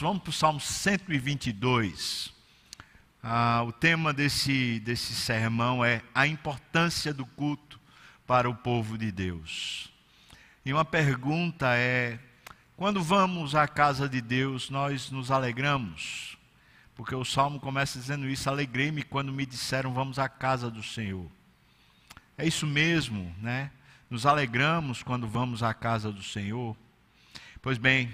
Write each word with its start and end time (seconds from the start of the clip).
Vamos 0.00 0.22
para 0.22 0.30
o 0.30 0.32
Salmo 0.32 0.60
122. 0.60 2.32
Ah, 3.22 3.62
o 3.66 3.70
tema 3.70 4.14
desse, 4.14 4.80
desse 4.80 5.14
sermão 5.14 5.84
é 5.84 6.00
a 6.14 6.26
importância 6.26 7.12
do 7.12 7.26
culto 7.26 7.78
para 8.26 8.48
o 8.48 8.54
povo 8.54 8.96
de 8.96 9.12
Deus. 9.12 9.92
E 10.64 10.72
uma 10.72 10.86
pergunta 10.86 11.76
é: 11.76 12.18
quando 12.78 13.02
vamos 13.02 13.54
à 13.54 13.68
casa 13.68 14.08
de 14.08 14.22
Deus, 14.22 14.70
nós 14.70 15.10
nos 15.10 15.30
alegramos? 15.30 16.38
Porque 16.96 17.14
o 17.14 17.22
salmo 17.22 17.60
começa 17.60 17.98
dizendo 17.98 18.26
isso: 18.26 18.48
alegrei-me 18.48 19.02
quando 19.02 19.30
me 19.30 19.44
disseram 19.44 19.92
vamos 19.92 20.18
à 20.18 20.30
casa 20.30 20.70
do 20.70 20.82
Senhor. 20.82 21.30
É 22.38 22.46
isso 22.46 22.66
mesmo, 22.66 23.34
né? 23.38 23.70
Nos 24.08 24.24
alegramos 24.24 25.02
quando 25.02 25.28
vamos 25.28 25.62
à 25.62 25.74
casa 25.74 26.10
do 26.10 26.22
Senhor. 26.22 26.74
Pois 27.60 27.76
bem, 27.76 28.08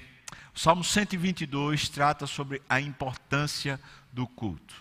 o 0.57 0.59
Salmo 0.59 0.83
122 0.83 1.91
trata 1.91 2.27
sobre 2.27 2.63
a 2.67 2.81
importância 2.81 3.79
do 4.11 4.27
culto. 4.27 4.75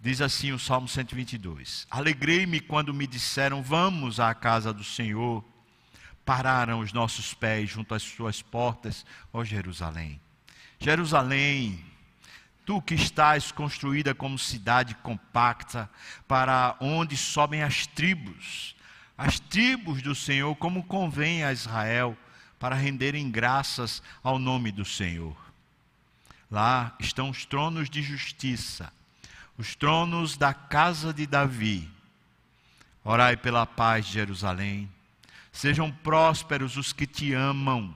Diz 0.00 0.22
assim 0.22 0.50
o 0.50 0.58
Salmo 0.58 0.88
122: 0.88 1.86
Alegrei-me 1.90 2.58
quando 2.58 2.94
me 2.94 3.06
disseram, 3.06 3.62
Vamos 3.62 4.18
à 4.18 4.34
casa 4.34 4.72
do 4.72 4.82
Senhor. 4.82 5.44
Pararam 6.24 6.80
os 6.80 6.90
nossos 6.90 7.34
pés 7.34 7.68
junto 7.68 7.94
às 7.94 8.02
suas 8.02 8.40
portas, 8.40 9.04
ó 9.30 9.44
Jerusalém. 9.44 10.18
Jerusalém, 10.78 11.84
tu 12.64 12.80
que 12.80 12.94
estás 12.94 13.52
construída 13.52 14.14
como 14.14 14.38
cidade 14.38 14.94
compacta, 14.96 15.90
para 16.26 16.76
onde 16.80 17.14
sobem 17.14 17.62
as 17.62 17.86
tribos, 17.86 18.74
as 19.18 19.38
tribos 19.38 20.00
do 20.00 20.14
Senhor, 20.14 20.56
como 20.56 20.82
convém 20.84 21.44
a 21.44 21.52
Israel 21.52 22.16
para 22.60 22.76
renderem 22.76 23.30
graças 23.30 24.02
ao 24.22 24.38
nome 24.38 24.70
do 24.70 24.84
Senhor. 24.84 25.34
Lá 26.50 26.94
estão 27.00 27.30
os 27.30 27.46
tronos 27.46 27.88
de 27.88 28.02
justiça, 28.02 28.92
os 29.56 29.74
tronos 29.74 30.36
da 30.36 30.52
casa 30.52 31.12
de 31.12 31.26
Davi. 31.26 31.90
Orai 33.02 33.34
pela 33.34 33.64
paz 33.64 34.06
de 34.06 34.12
Jerusalém. 34.12 34.90
Sejam 35.50 35.90
prósperos 35.90 36.76
os 36.76 36.92
que 36.92 37.06
te 37.06 37.32
amam. 37.32 37.94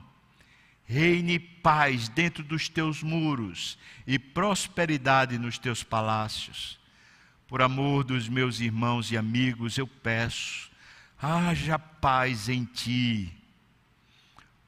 Reine 0.86 1.39
paz 1.39 2.08
dentro 2.08 2.42
dos 2.42 2.67
teus 2.67 3.02
muros 3.02 3.78
e 4.06 4.19
prosperidade 4.19 5.39
nos 5.39 5.58
teus 5.58 5.83
palácios. 5.83 6.78
Por 7.46 7.61
amor 7.61 8.02
dos 8.02 8.30
meus 8.30 8.61
irmãos 8.61 9.12
e 9.12 9.17
amigos, 9.19 9.77
eu 9.77 9.86
peço, 9.86 10.70
haja 11.20 11.78
paz 11.78 12.48
em 12.48 12.64
ti 12.64 13.44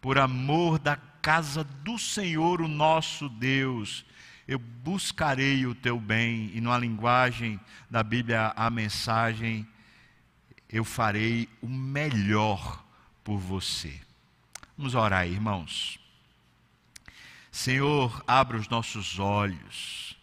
por 0.00 0.18
amor 0.18 0.78
da 0.78 0.96
casa 0.96 1.64
do 1.64 1.98
Senhor, 1.98 2.60
o 2.60 2.68
nosso 2.68 3.28
Deus, 3.28 4.04
eu 4.46 4.58
buscarei 4.58 5.66
o 5.66 5.74
teu 5.74 5.98
bem, 5.98 6.52
e 6.54 6.60
numa 6.60 6.78
linguagem 6.78 7.58
da 7.90 8.02
Bíblia, 8.02 8.52
a 8.54 8.70
mensagem, 8.70 9.66
eu 10.68 10.84
farei 10.84 11.48
o 11.60 11.68
melhor 11.68 12.84
por 13.24 13.38
você. 13.38 14.00
Vamos 14.78 14.94
orar, 14.94 15.26
irmãos. 15.26 15.98
Senhor, 17.50 18.22
abre 18.26 18.56
os 18.56 18.68
nossos 18.68 19.18
olhos, 19.18 20.16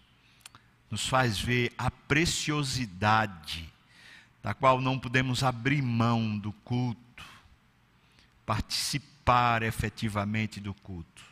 nos 0.90 1.08
faz 1.08 1.40
ver 1.40 1.74
a 1.78 1.92
preciosidade 1.92 3.70
da 4.42 4.54
qual 4.54 4.80
não 4.80 5.00
podemos 5.00 5.44
abrir 5.44 5.82
mão 5.82 6.38
do 6.38 6.54
culto, 6.54 7.26
participar 8.46 9.13
participar 9.24 9.64
efetivamente 9.64 10.60
do 10.60 10.74
culto. 10.74 11.24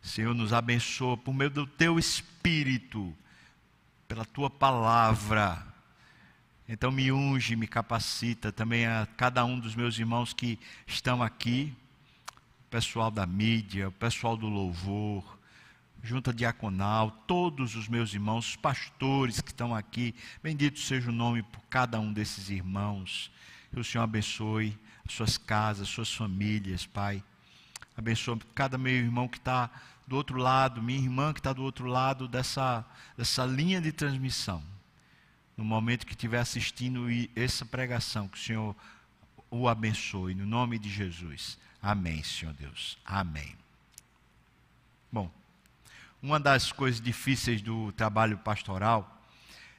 Senhor, 0.00 0.34
nos 0.34 0.52
abençoa 0.52 1.16
por 1.16 1.34
meio 1.34 1.50
do 1.50 1.66
teu 1.66 1.98
espírito, 1.98 3.14
pela 4.06 4.24
tua 4.24 4.48
palavra. 4.48 5.66
Então 6.68 6.90
me 6.90 7.10
unge, 7.10 7.56
me 7.56 7.66
capacita 7.66 8.52
também 8.52 8.86
a 8.86 9.06
cada 9.16 9.44
um 9.44 9.58
dos 9.58 9.74
meus 9.74 9.98
irmãos 9.98 10.32
que 10.32 10.58
estão 10.86 11.22
aqui, 11.22 11.74
o 12.66 12.70
pessoal 12.70 13.10
da 13.10 13.26
mídia, 13.26 13.88
o 13.88 13.92
pessoal 13.92 14.36
do 14.36 14.48
louvor, 14.48 15.38
junta 16.02 16.32
diaconal, 16.32 17.10
todos 17.26 17.74
os 17.74 17.88
meus 17.88 18.14
irmãos, 18.14 18.50
os 18.50 18.56
pastores 18.56 19.40
que 19.40 19.50
estão 19.50 19.74
aqui. 19.74 20.14
Bendito 20.42 20.78
seja 20.78 21.10
o 21.10 21.14
nome 21.14 21.42
por 21.42 21.62
cada 21.68 21.98
um 21.98 22.12
desses 22.12 22.50
irmãos. 22.50 23.30
Que 23.72 23.80
o 23.80 23.84
Senhor 23.84 24.04
abençoe 24.04 24.78
suas 25.14 25.36
casas, 25.36 25.88
suas 25.88 26.12
famílias, 26.12 26.86
Pai. 26.86 27.22
Abençoa 27.96 28.38
cada 28.54 28.78
meu 28.78 28.92
irmão 28.92 29.28
que 29.28 29.38
está 29.38 29.70
do 30.06 30.16
outro 30.16 30.38
lado, 30.38 30.82
minha 30.82 30.98
irmã 30.98 31.32
que 31.32 31.40
está 31.40 31.52
do 31.52 31.62
outro 31.62 31.86
lado 31.86 32.26
dessa, 32.26 32.84
dessa 33.16 33.44
linha 33.44 33.80
de 33.80 33.92
transmissão. 33.92 34.62
No 35.56 35.64
momento 35.64 36.06
que 36.06 36.12
estiver 36.12 36.38
assistindo 36.38 37.06
essa 37.34 37.66
pregação, 37.66 38.28
que 38.28 38.38
o 38.38 38.40
Senhor 38.40 38.76
o 39.50 39.68
abençoe, 39.68 40.34
no 40.34 40.46
nome 40.46 40.78
de 40.78 40.88
Jesus. 40.88 41.58
Amém, 41.82 42.22
Senhor 42.22 42.54
Deus. 42.54 42.98
Amém. 43.04 43.56
Bom, 45.10 45.30
uma 46.22 46.38
das 46.38 46.72
coisas 46.72 47.00
difíceis 47.00 47.62
do 47.62 47.92
trabalho 47.92 48.36
pastoral 48.38 49.22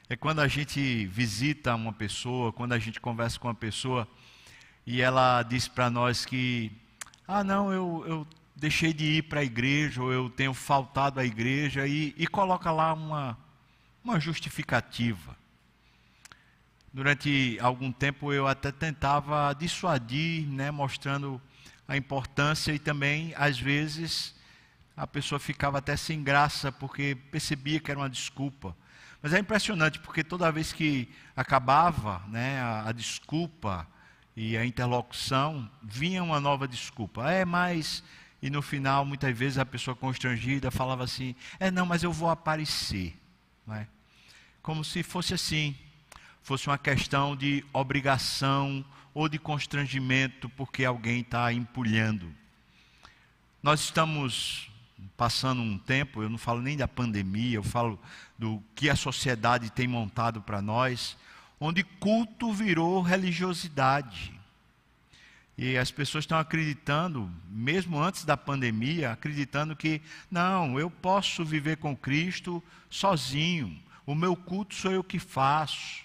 é 0.08 0.16
quando 0.16 0.40
a 0.40 0.48
gente 0.48 1.06
visita 1.06 1.74
uma 1.74 1.92
pessoa, 1.92 2.52
quando 2.52 2.72
a 2.72 2.78
gente 2.78 3.00
conversa 3.00 3.38
com 3.38 3.46
uma 3.46 3.54
pessoa 3.54 4.08
e 4.90 5.00
ela 5.00 5.44
disse 5.44 5.70
para 5.70 5.88
nós 5.88 6.26
que, 6.26 6.72
ah, 7.28 7.44
não, 7.44 7.72
eu, 7.72 8.04
eu 8.08 8.26
deixei 8.56 8.92
de 8.92 9.04
ir 9.04 9.22
para 9.22 9.38
a 9.38 9.44
igreja, 9.44 10.02
ou 10.02 10.12
eu 10.12 10.28
tenho 10.28 10.52
faltado 10.52 11.20
à 11.20 11.24
igreja, 11.24 11.86
e, 11.86 12.12
e 12.18 12.26
coloca 12.26 12.72
lá 12.72 12.92
uma, 12.92 13.38
uma 14.02 14.18
justificativa. 14.18 15.36
Durante 16.92 17.56
algum 17.60 17.92
tempo 17.92 18.32
eu 18.32 18.48
até 18.48 18.72
tentava 18.72 19.52
dissuadir, 19.52 20.48
né, 20.48 20.72
mostrando 20.72 21.40
a 21.86 21.96
importância 21.96 22.72
e 22.72 22.78
também, 22.80 23.32
às 23.36 23.60
vezes, 23.60 24.34
a 24.96 25.06
pessoa 25.06 25.38
ficava 25.38 25.78
até 25.78 25.96
sem 25.96 26.20
graça 26.20 26.72
porque 26.72 27.16
percebia 27.30 27.78
que 27.78 27.92
era 27.92 28.00
uma 28.00 28.10
desculpa. 28.10 28.76
Mas 29.22 29.32
é 29.34 29.38
impressionante 29.38 30.00
porque 30.00 30.24
toda 30.24 30.50
vez 30.50 30.72
que 30.72 31.08
acabava 31.36 32.20
né, 32.26 32.60
a, 32.60 32.88
a 32.88 32.92
desculpa, 32.92 33.86
e 34.42 34.56
a 34.56 34.64
interlocução, 34.64 35.70
vinha 35.82 36.22
uma 36.24 36.40
nova 36.40 36.66
desculpa. 36.66 37.30
É, 37.30 37.44
mas. 37.44 38.02
E 38.40 38.48
no 38.48 38.62
final, 38.62 39.04
muitas 39.04 39.36
vezes, 39.36 39.58
a 39.58 39.66
pessoa 39.66 39.94
constrangida 39.94 40.70
falava 40.70 41.04
assim: 41.04 41.34
É, 41.58 41.70
não, 41.70 41.84
mas 41.84 42.02
eu 42.02 42.10
vou 42.10 42.30
aparecer. 42.30 43.14
Não 43.66 43.74
é? 43.74 43.86
Como 44.62 44.82
se 44.82 45.02
fosse 45.02 45.34
assim, 45.34 45.76
fosse 46.42 46.68
uma 46.68 46.78
questão 46.78 47.36
de 47.36 47.62
obrigação 47.70 48.82
ou 49.12 49.28
de 49.28 49.38
constrangimento 49.38 50.48
porque 50.48 50.86
alguém 50.86 51.20
está 51.20 51.52
empulhando. 51.52 52.34
Nós 53.62 53.80
estamos 53.80 54.70
passando 55.18 55.60
um 55.60 55.76
tempo, 55.76 56.22
eu 56.22 56.30
não 56.30 56.38
falo 56.38 56.62
nem 56.62 56.78
da 56.78 56.88
pandemia, 56.88 57.56
eu 57.56 57.62
falo 57.62 58.00
do 58.38 58.62
que 58.74 58.88
a 58.88 58.96
sociedade 58.96 59.70
tem 59.70 59.86
montado 59.86 60.40
para 60.40 60.62
nós, 60.62 61.14
onde 61.60 61.84
culto 61.84 62.52
virou 62.52 63.02
religiosidade. 63.02 64.32
E 65.58 65.76
as 65.76 65.90
pessoas 65.90 66.22
estão 66.22 66.38
acreditando, 66.38 67.30
mesmo 67.50 68.02
antes 68.02 68.24
da 68.24 68.34
pandemia, 68.34 69.12
acreditando 69.12 69.76
que, 69.76 70.00
não, 70.30 70.80
eu 70.80 70.90
posso 70.90 71.44
viver 71.44 71.76
com 71.76 71.94
Cristo 71.94 72.62
sozinho, 72.88 73.78
o 74.06 74.14
meu 74.14 74.34
culto 74.34 74.74
sou 74.74 74.90
eu 74.90 75.04
que 75.04 75.18
faço. 75.18 76.04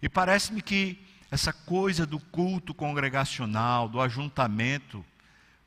E 0.00 0.08
parece-me 0.08 0.62
que 0.62 0.96
essa 1.28 1.52
coisa 1.52 2.06
do 2.06 2.20
culto 2.20 2.72
congregacional, 2.72 3.88
do 3.88 4.00
ajuntamento, 4.00 5.04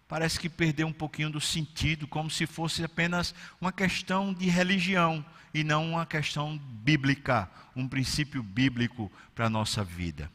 parece 0.10 0.40
que 0.40 0.50
perdeu 0.50 0.88
um 0.88 0.92
pouquinho 0.92 1.30
do 1.30 1.40
sentido, 1.40 2.08
como 2.08 2.32
se 2.32 2.48
fosse 2.48 2.84
apenas 2.84 3.34
uma 3.62 3.72
questão 3.72 4.34
de 4.34 4.50
religião 4.50 5.24
e 5.54 5.64
não 5.64 5.92
uma 5.92 6.06
questão 6.06 6.58
bíblica, 6.58 7.48
um 7.76 7.88
princípio 7.88 8.42
bíblico 8.42 9.12
para 9.36 9.46
a 9.46 9.50
nossa 9.50 9.84
vida. 9.84 10.32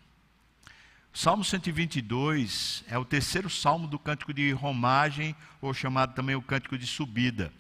Salmo 1.13 1.45
122 1.45 2.85
é 2.89 2.97
o 2.97 3.05
terceiro 3.05 3.51
salmo 3.51 3.89
do 3.89 3.99
cântico 3.99 4.33
de 4.33 4.53
romagem, 4.53 5.35
ou 5.61 5.75
chamado 5.75 6.15
também 6.15 6.37
o 6.37 6.43
cântico 6.43 6.79
de 6.79 6.87
subida. 6.87 7.53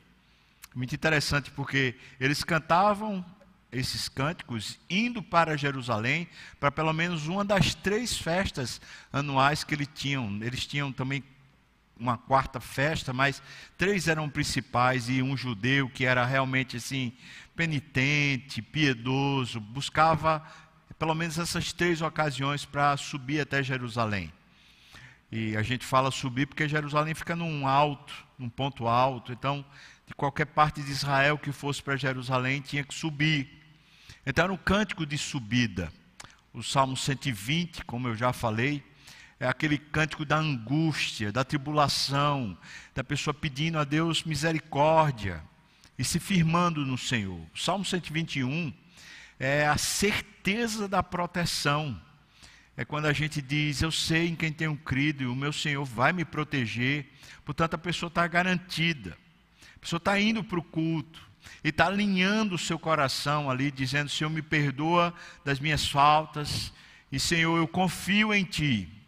Muito 0.73 0.94
interessante 0.94 1.50
porque 1.50 1.97
eles 2.21 2.44
cantavam 2.44 3.25
esses 3.73 4.09
cânticos 4.09 4.79
indo 4.88 5.21
para 5.21 5.56
Jerusalém 5.56 6.29
para 6.61 6.71
pelo 6.71 6.93
menos 6.93 7.27
uma 7.27 7.44
das 7.44 7.75
três 7.75 8.17
festas 8.17 8.81
anuais 9.12 9.65
que 9.65 9.75
eles 9.75 9.88
tinham. 9.93 10.38
Eles 10.43 10.65
tinham 10.65 10.93
também 10.93 11.23
uma 11.99 12.19
quarta 12.19 12.61
festa, 12.61 13.12
mas 13.12 13.43
três 13.79 14.08
eram 14.08 14.29
principais 14.29 15.08
e 15.08 15.23
um 15.23 15.37
judeu 15.37 15.88
que 15.88 16.05
era 16.05 16.25
realmente 16.25 16.76
assim 16.76 17.12
penitente, 17.55 18.61
piedoso, 18.61 19.61
buscava 19.61 20.43
pelo 20.99 21.14
menos 21.14 21.38
essas 21.38 21.73
três 21.73 22.02
ocasiões 22.02 22.64
para 22.64 22.96
subir 22.96 23.41
até 23.41 23.62
Jerusalém. 23.62 24.32
E 25.31 25.56
a 25.56 25.62
gente 25.62 25.85
fala 25.85 26.11
subir 26.11 26.46
porque 26.46 26.69
Jerusalém 26.69 27.14
fica 27.14 27.35
num 27.35 27.67
alto, 27.67 28.14
num 28.38 28.49
ponto 28.49 28.87
alto. 28.87 29.32
Então, 29.32 29.64
de 30.06 30.14
qualquer 30.14 30.47
parte 30.47 30.82
de 30.82 30.90
Israel 30.90 31.38
que 31.38 31.50
fosse 31.52 31.82
para 31.82 31.97
Jerusalém 31.97 32.61
tinha 32.61 32.85
que 32.85 32.94
subir. 32.94 33.50
Então 34.25 34.44
era 34.44 34.52
um 34.52 34.56
cântico 34.56 35.05
de 35.05 35.19
subida. 35.19 35.93
O 36.52 36.62
Salmo 36.62 36.97
120, 36.97 37.85
como 37.85 38.08
eu 38.08 38.14
já 38.14 38.32
falei, 38.32 38.82
é 39.44 39.49
aquele 39.49 39.76
cântico 39.76 40.25
da 40.25 40.38
angústia, 40.38 41.31
da 41.31 41.44
tribulação, 41.44 42.56
da 42.94 43.05
pessoa 43.05 43.35
pedindo 43.35 43.79
a 43.79 43.85
Deus 43.85 44.25
misericórdia 44.25 45.43
e 45.99 46.05
se 46.05 46.19
firmando 46.19 46.87
no 46.87 46.96
Senhor. 46.96 47.46
O 47.55 47.58
Salmo 47.58 47.85
121 47.85 48.73
é 49.38 49.67
a 49.67 49.76
certeza 49.76 50.88
da 50.88 51.02
proteção. 51.02 52.00
É 52.75 52.87
quando 52.87 53.05
a 53.05 53.12
gente 53.12 53.43
diz: 53.43 53.82
Eu 53.82 53.93
sei 53.93 54.29
em 54.29 54.35
quem 54.35 54.50
tenho 54.50 54.76
crido 54.79 55.25
e 55.25 55.26
o 55.26 55.37
meu 55.37 55.52
Senhor 55.52 55.85
vai 55.85 56.11
me 56.11 56.25
proteger. 56.25 57.12
Portanto, 57.44 57.75
a 57.75 57.79
pessoa 57.79 58.08
está 58.08 58.26
garantida. 58.26 59.14
A 59.76 59.79
pessoa 59.79 59.99
está 59.99 60.19
indo 60.19 60.43
para 60.43 60.58
o 60.58 60.62
culto 60.62 61.20
e 61.62 61.69
está 61.69 61.88
alinhando 61.88 62.55
o 62.55 62.58
seu 62.58 62.79
coração 62.79 63.50
ali, 63.50 63.70
dizendo: 63.70 64.08
Senhor, 64.08 64.31
me 64.31 64.40
perdoa 64.40 65.12
das 65.44 65.61
minhas 65.61 65.87
faltas 65.87 66.73
e 67.12 67.20
Senhor, 67.20 67.58
eu 67.58 67.69
confio 67.69 68.32
em 68.32 68.43
Ti. 68.43 69.04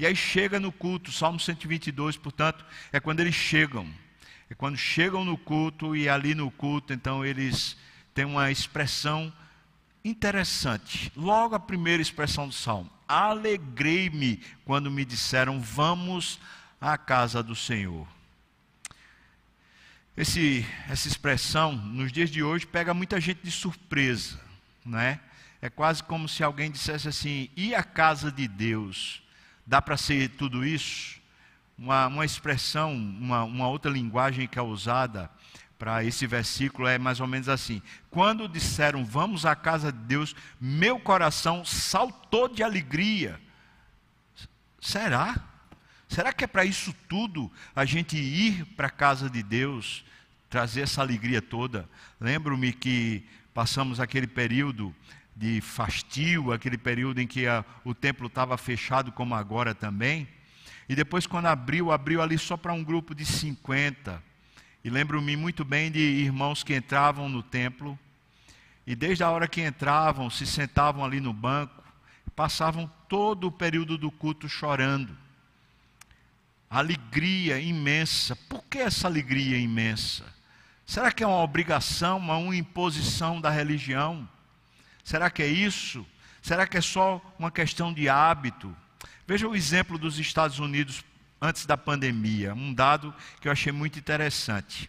E 0.00 0.06
aí 0.06 0.16
chega 0.16 0.58
no 0.58 0.72
culto, 0.72 1.12
Salmo 1.12 1.38
122, 1.38 2.16
portanto, 2.16 2.64
é 2.90 2.98
quando 2.98 3.20
eles 3.20 3.34
chegam. 3.34 3.86
É 4.48 4.54
quando 4.54 4.78
chegam 4.78 5.26
no 5.26 5.36
culto 5.36 5.94
e 5.94 6.08
ali 6.08 6.34
no 6.34 6.50
culto, 6.50 6.94
então 6.94 7.22
eles 7.22 7.76
têm 8.14 8.24
uma 8.24 8.50
expressão 8.50 9.30
interessante. 10.02 11.12
Logo 11.14 11.54
a 11.54 11.60
primeira 11.60 12.00
expressão 12.00 12.48
do 12.48 12.54
salmo: 12.54 12.90
Alegrei-me 13.06 14.40
quando 14.64 14.90
me 14.90 15.04
disseram, 15.04 15.60
vamos 15.60 16.40
à 16.80 16.96
casa 16.96 17.42
do 17.42 17.54
Senhor. 17.54 18.08
Esse, 20.16 20.66
essa 20.88 21.08
expressão, 21.08 21.72
nos 21.72 22.10
dias 22.10 22.30
de 22.30 22.42
hoje, 22.42 22.66
pega 22.66 22.94
muita 22.94 23.20
gente 23.20 23.42
de 23.42 23.50
surpresa, 23.50 24.40
não 24.82 24.98
é? 24.98 25.20
É 25.60 25.68
quase 25.68 26.02
como 26.02 26.26
se 26.26 26.42
alguém 26.42 26.70
dissesse 26.70 27.06
assim: 27.06 27.50
e 27.54 27.74
a 27.74 27.82
casa 27.82 28.32
de 28.32 28.48
Deus? 28.48 29.22
Dá 29.70 29.80
para 29.80 29.96
ser 29.96 30.30
tudo 30.30 30.66
isso? 30.66 31.20
Uma, 31.78 32.08
uma 32.08 32.24
expressão, 32.24 32.92
uma, 32.92 33.44
uma 33.44 33.68
outra 33.68 33.88
linguagem 33.88 34.48
que 34.48 34.58
é 34.58 34.62
usada 34.62 35.30
para 35.78 36.02
esse 36.02 36.26
versículo 36.26 36.88
é 36.88 36.98
mais 36.98 37.20
ou 37.20 37.28
menos 37.28 37.48
assim: 37.48 37.80
Quando 38.10 38.48
disseram 38.48 39.04
vamos 39.04 39.46
à 39.46 39.54
casa 39.54 39.92
de 39.92 39.98
Deus, 40.00 40.34
meu 40.60 40.98
coração 40.98 41.64
saltou 41.64 42.48
de 42.48 42.64
alegria. 42.64 43.40
Será? 44.80 45.36
Será 46.08 46.32
que 46.32 46.42
é 46.42 46.48
para 46.48 46.64
isso 46.64 46.92
tudo 47.08 47.48
a 47.72 47.84
gente 47.84 48.16
ir 48.16 48.64
para 48.74 48.88
a 48.88 48.90
casa 48.90 49.30
de 49.30 49.40
Deus, 49.40 50.04
trazer 50.48 50.80
essa 50.80 51.00
alegria 51.00 51.40
toda? 51.40 51.88
Lembro-me 52.20 52.72
que 52.72 53.24
passamos 53.54 54.00
aquele 54.00 54.26
período 54.26 54.92
de 55.40 55.58
fastio, 55.62 56.52
aquele 56.52 56.76
período 56.76 57.18
em 57.18 57.26
que 57.26 57.46
a, 57.46 57.64
o 57.82 57.94
templo 57.94 58.26
estava 58.26 58.58
fechado, 58.58 59.10
como 59.10 59.34
agora 59.34 59.74
também. 59.74 60.28
E 60.86 60.94
depois, 60.94 61.26
quando 61.26 61.46
abriu, 61.46 61.90
abriu 61.90 62.20
ali 62.20 62.36
só 62.36 62.58
para 62.58 62.74
um 62.74 62.84
grupo 62.84 63.14
de 63.14 63.24
50. 63.24 64.22
E 64.84 64.90
lembro-me 64.90 65.38
muito 65.38 65.64
bem 65.64 65.90
de 65.90 65.98
irmãos 65.98 66.62
que 66.62 66.76
entravam 66.76 67.26
no 67.26 67.42
templo, 67.42 67.98
e 68.86 68.94
desde 68.94 69.24
a 69.24 69.30
hora 69.30 69.48
que 69.48 69.62
entravam, 69.62 70.28
se 70.28 70.44
sentavam 70.44 71.02
ali 71.02 71.22
no 71.22 71.32
banco, 71.32 71.82
passavam 72.36 72.90
todo 73.08 73.46
o 73.46 73.52
período 73.52 73.96
do 73.96 74.10
culto 74.10 74.46
chorando. 74.46 75.16
Alegria 76.68 77.58
imensa. 77.58 78.36
Por 78.36 78.62
que 78.64 78.78
essa 78.78 79.08
alegria 79.08 79.56
imensa? 79.56 80.26
Será 80.84 81.10
que 81.10 81.24
é 81.24 81.26
uma 81.26 81.42
obrigação, 81.42 82.18
uma 82.18 82.54
imposição 82.54 83.40
da 83.40 83.48
religião? 83.48 84.28
Será 85.10 85.28
que 85.28 85.42
é 85.42 85.48
isso? 85.48 86.06
Será 86.40 86.68
que 86.68 86.78
é 86.78 86.80
só 86.80 87.20
uma 87.36 87.50
questão 87.50 87.92
de 87.92 88.08
hábito? 88.08 88.72
Veja 89.26 89.48
o 89.48 89.56
exemplo 89.56 89.98
dos 89.98 90.20
Estados 90.20 90.60
Unidos 90.60 91.04
antes 91.42 91.66
da 91.66 91.76
pandemia, 91.76 92.54
um 92.54 92.72
dado 92.72 93.12
que 93.40 93.48
eu 93.48 93.50
achei 93.50 93.72
muito 93.72 93.98
interessante. 93.98 94.88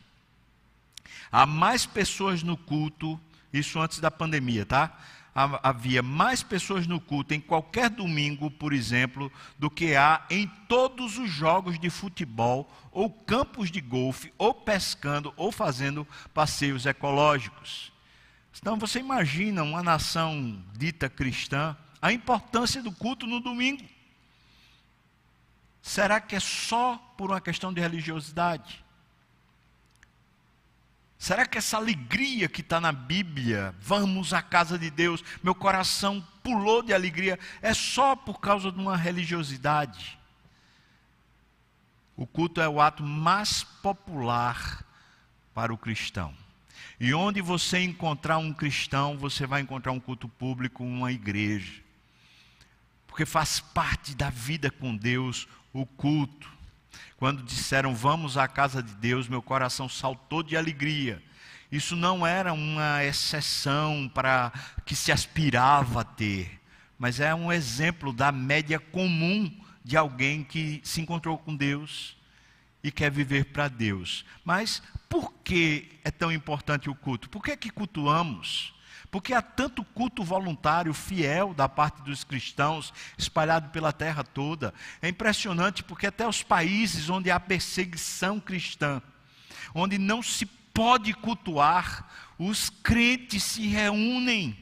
Há 1.31 1.47
mais 1.47 1.87
pessoas 1.87 2.43
no 2.43 2.55
culto, 2.55 3.19
isso 3.51 3.79
antes 3.79 3.99
da 3.99 4.11
pandemia, 4.11 4.63
tá? 4.63 4.95
Havia 5.33 6.03
mais 6.03 6.43
pessoas 6.43 6.85
no 6.85 7.01
culto 7.01 7.33
em 7.33 7.41
qualquer 7.41 7.89
domingo, 7.89 8.51
por 8.51 8.73
exemplo, 8.73 9.31
do 9.57 9.71
que 9.71 9.95
há 9.95 10.23
em 10.29 10.45
todos 10.67 11.17
os 11.17 11.31
jogos 11.31 11.79
de 11.79 11.89
futebol, 11.89 12.71
ou 12.91 13.09
campos 13.09 13.71
de 13.71 13.81
golfe, 13.81 14.31
ou 14.37 14.53
pescando, 14.53 15.33
ou 15.35 15.51
fazendo 15.51 16.07
passeios 16.31 16.85
ecológicos. 16.85 17.90
Então 18.59 18.77
você 18.77 18.99
imagina 18.99 19.63
uma 19.63 19.81
nação 19.81 20.63
dita 20.73 21.09
cristã, 21.09 21.75
a 22.01 22.11
importância 22.11 22.81
do 22.81 22.91
culto 22.91 23.25
no 23.25 23.39
domingo. 23.39 23.83
Será 25.81 26.21
que 26.21 26.35
é 26.35 26.39
só 26.39 26.97
por 27.17 27.31
uma 27.31 27.41
questão 27.41 27.73
de 27.73 27.81
religiosidade? 27.81 28.83
Será 31.17 31.45
que 31.45 31.57
essa 31.57 31.77
alegria 31.77 32.47
que 32.49 32.61
está 32.61 32.81
na 32.81 32.91
Bíblia, 32.91 33.75
vamos 33.79 34.33
à 34.33 34.41
casa 34.41 34.77
de 34.77 34.89
Deus, 34.89 35.23
meu 35.43 35.53
coração 35.53 36.25
pulou 36.41 36.81
de 36.81 36.93
alegria, 36.93 37.37
é 37.61 37.73
só 37.73 38.15
por 38.15 38.39
causa 38.39 38.71
de 38.71 38.79
uma 38.79 38.97
religiosidade? 38.97 40.17
O 42.17 42.25
culto 42.25 42.59
é 42.59 42.67
o 42.67 42.81
ato 42.81 43.03
mais 43.03 43.63
popular 43.63 44.83
para 45.53 45.73
o 45.73 45.77
cristão. 45.77 46.35
E 46.99 47.13
onde 47.13 47.41
você 47.41 47.79
encontrar 47.79 48.37
um 48.37 48.53
cristão, 48.53 49.17
você 49.17 49.45
vai 49.47 49.61
encontrar 49.61 49.91
um 49.91 49.99
culto 49.99 50.27
público, 50.27 50.83
uma 50.83 51.11
igreja. 51.11 51.81
Porque 53.07 53.25
faz 53.25 53.59
parte 53.59 54.15
da 54.15 54.29
vida 54.29 54.69
com 54.69 54.95
Deus 54.95 55.47
o 55.73 55.85
culto. 55.85 56.49
Quando 57.17 57.43
disseram 57.43 57.93
vamos 57.93 58.37
à 58.37 58.47
casa 58.47 58.81
de 58.81 58.93
Deus, 58.93 59.27
meu 59.27 59.41
coração 59.41 59.89
saltou 59.89 60.43
de 60.43 60.55
alegria. 60.55 61.21
Isso 61.71 61.95
não 61.95 62.27
era 62.27 62.51
uma 62.51 63.03
exceção 63.03 64.09
para 64.13 64.51
que 64.85 64.95
se 64.95 65.11
aspirava 65.11 66.01
a 66.01 66.03
ter, 66.03 66.59
mas 66.99 67.19
é 67.19 67.33
um 67.33 67.51
exemplo 67.51 68.11
da 68.11 68.31
média 68.31 68.77
comum 68.77 69.49
de 69.83 69.95
alguém 69.95 70.43
que 70.43 70.81
se 70.83 70.99
encontrou 70.99 71.37
com 71.37 71.55
Deus 71.55 72.17
e 72.83 72.91
quer 72.91 73.11
viver 73.11 73.45
para 73.45 73.67
Deus. 73.67 74.25
Mas 74.43 74.81
por 75.09 75.33
que 75.43 75.99
é 76.03 76.11
tão 76.11 76.31
importante 76.31 76.89
o 76.89 76.95
culto? 76.95 77.29
Por 77.29 77.43
que, 77.43 77.51
é 77.51 77.57
que 77.57 77.69
cultuamos? 77.69 78.73
Porque 79.09 79.33
há 79.33 79.41
tanto 79.41 79.83
culto 79.83 80.23
voluntário, 80.23 80.93
fiel 80.93 81.53
da 81.53 81.67
parte 81.67 82.01
dos 82.01 82.23
cristãos, 82.23 82.93
espalhado 83.17 83.69
pela 83.69 83.91
terra 83.91 84.23
toda. 84.23 84.73
É 85.01 85.09
impressionante 85.09 85.83
porque 85.83 86.07
até 86.07 86.25
os 86.25 86.41
países 86.41 87.09
onde 87.09 87.29
há 87.29 87.39
perseguição 87.39 88.39
cristã, 88.39 89.01
onde 89.75 89.97
não 89.97 90.23
se 90.23 90.45
pode 90.45 91.13
cultuar, 91.13 92.09
os 92.39 92.69
crentes 92.69 93.43
se 93.43 93.67
reúnem 93.67 94.57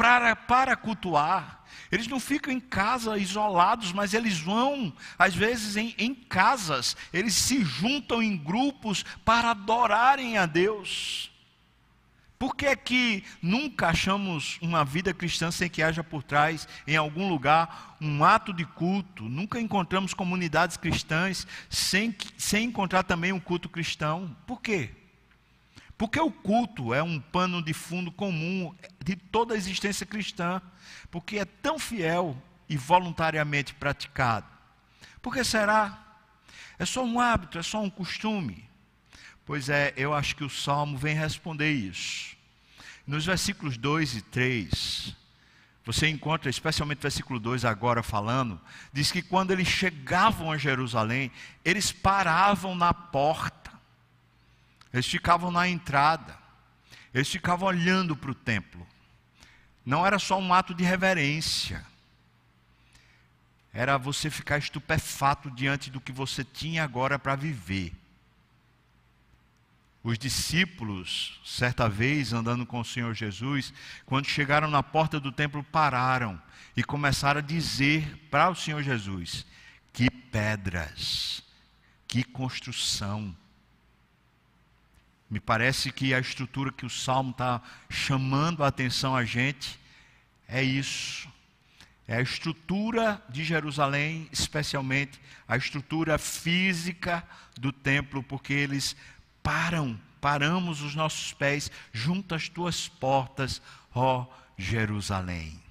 para, 0.00 0.34
para 0.34 0.76
cultuar. 0.76 1.62
Eles 1.92 2.08
não 2.08 2.18
ficam 2.18 2.50
em 2.50 2.58
casa 2.58 3.18
isolados, 3.18 3.92
mas 3.92 4.14
eles 4.14 4.40
vão, 4.40 4.90
às 5.18 5.34
vezes, 5.34 5.76
em, 5.76 5.94
em 5.98 6.14
casas, 6.14 6.96
eles 7.12 7.34
se 7.34 7.62
juntam 7.62 8.22
em 8.22 8.34
grupos 8.34 9.04
para 9.26 9.50
adorarem 9.50 10.38
a 10.38 10.46
Deus. 10.46 11.30
Por 12.38 12.56
que 12.56 12.64
é 12.64 12.74
que 12.74 13.22
nunca 13.42 13.88
achamos 13.88 14.56
uma 14.62 14.86
vida 14.86 15.12
cristã 15.12 15.50
sem 15.50 15.68
que 15.68 15.82
haja 15.82 16.02
por 16.02 16.22
trás, 16.22 16.66
em 16.86 16.96
algum 16.96 17.28
lugar, 17.28 17.98
um 18.00 18.24
ato 18.24 18.54
de 18.54 18.64
culto? 18.64 19.24
Nunca 19.24 19.60
encontramos 19.60 20.14
comunidades 20.14 20.78
cristãs 20.78 21.46
sem, 21.68 22.16
sem 22.38 22.64
encontrar 22.64 23.02
também 23.02 23.32
um 23.32 23.40
culto 23.40 23.68
cristão. 23.68 24.34
Por 24.46 24.62
quê? 24.62 24.88
Porque 26.00 26.18
o 26.18 26.30
culto 26.30 26.94
é 26.94 27.02
um 27.02 27.20
pano 27.20 27.62
de 27.62 27.74
fundo 27.74 28.10
comum 28.10 28.74
de 29.04 29.14
toda 29.14 29.52
a 29.52 29.56
existência 29.58 30.06
cristã, 30.06 30.58
porque 31.10 31.36
é 31.36 31.44
tão 31.44 31.78
fiel 31.78 32.42
e 32.70 32.74
voluntariamente 32.74 33.74
praticado. 33.74 34.46
Por 35.20 35.34
que 35.34 35.44
será? 35.44 36.02
É 36.78 36.86
só 36.86 37.04
um 37.04 37.20
hábito, 37.20 37.58
é 37.58 37.62
só 37.62 37.82
um 37.82 37.90
costume. 37.90 38.66
Pois 39.44 39.68
é, 39.68 39.92
eu 39.94 40.14
acho 40.14 40.34
que 40.34 40.42
o 40.42 40.48
salmo 40.48 40.96
vem 40.96 41.14
responder 41.14 41.70
isso. 41.70 42.34
Nos 43.06 43.26
versículos 43.26 43.76
2 43.76 44.16
e 44.16 44.22
3, 44.22 45.14
você 45.84 46.08
encontra, 46.08 46.48
especialmente 46.48 47.00
o 47.00 47.02
versículo 47.02 47.38
2 47.38 47.66
agora 47.66 48.02
falando, 48.02 48.58
diz 48.90 49.12
que 49.12 49.20
quando 49.20 49.50
eles 49.50 49.68
chegavam 49.68 50.50
a 50.50 50.56
Jerusalém, 50.56 51.30
eles 51.62 51.92
paravam 51.92 52.74
na 52.74 52.94
porta 52.94 53.69
eles 54.92 55.06
ficavam 55.06 55.50
na 55.50 55.68
entrada, 55.68 56.36
eles 57.14 57.28
ficavam 57.28 57.68
olhando 57.68 58.16
para 58.16 58.30
o 58.30 58.34
templo. 58.34 58.86
Não 59.84 60.06
era 60.06 60.18
só 60.18 60.38
um 60.38 60.52
ato 60.52 60.74
de 60.74 60.84
reverência, 60.84 61.84
era 63.72 63.96
você 63.96 64.28
ficar 64.30 64.58
estupefato 64.58 65.50
diante 65.50 65.90
do 65.90 66.00
que 66.00 66.12
você 66.12 66.44
tinha 66.44 66.82
agora 66.82 67.18
para 67.18 67.36
viver. 67.36 67.92
Os 70.02 70.18
discípulos, 70.18 71.40
certa 71.44 71.88
vez 71.88 72.32
andando 72.32 72.64
com 72.64 72.80
o 72.80 72.84
Senhor 72.84 73.14
Jesus, 73.14 73.72
quando 74.06 74.26
chegaram 74.26 74.68
na 74.68 74.82
porta 74.82 75.20
do 75.20 75.30
templo, 75.30 75.62
pararam 75.62 76.40
e 76.76 76.82
começaram 76.82 77.38
a 77.38 77.42
dizer 77.42 78.16
para 78.30 78.48
o 78.48 78.54
Senhor 78.54 78.82
Jesus: 78.82 79.46
Que 79.92 80.10
pedras, 80.10 81.42
que 82.08 82.24
construção. 82.24 83.36
Me 85.30 85.38
parece 85.38 85.92
que 85.92 86.12
a 86.12 86.18
estrutura 86.18 86.72
que 86.72 86.84
o 86.84 86.90
salmo 86.90 87.30
está 87.30 87.62
chamando 87.88 88.64
a 88.64 88.66
atenção 88.66 89.14
a 89.14 89.24
gente 89.24 89.78
é 90.48 90.60
isso. 90.60 91.28
É 92.08 92.16
a 92.16 92.20
estrutura 92.20 93.22
de 93.28 93.44
Jerusalém, 93.44 94.28
especialmente 94.32 95.20
a 95.46 95.56
estrutura 95.56 96.18
física 96.18 97.24
do 97.56 97.70
templo, 97.70 98.20
porque 98.24 98.52
eles 98.52 98.96
param, 99.40 99.96
paramos 100.20 100.82
os 100.82 100.96
nossos 100.96 101.32
pés 101.32 101.70
junto 101.92 102.34
às 102.34 102.48
tuas 102.48 102.88
portas, 102.88 103.62
ó 103.94 104.26
Jerusalém. 104.58 105.62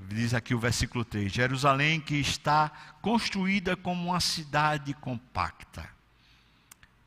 Diz 0.00 0.34
aqui 0.34 0.54
o 0.54 0.58
versículo 0.58 1.04
3: 1.04 1.32
Jerusalém 1.32 2.00
que 2.00 2.16
está 2.16 2.70
construída 3.00 3.76
como 3.76 4.10
uma 4.10 4.20
cidade 4.20 4.92
compacta. 4.94 5.97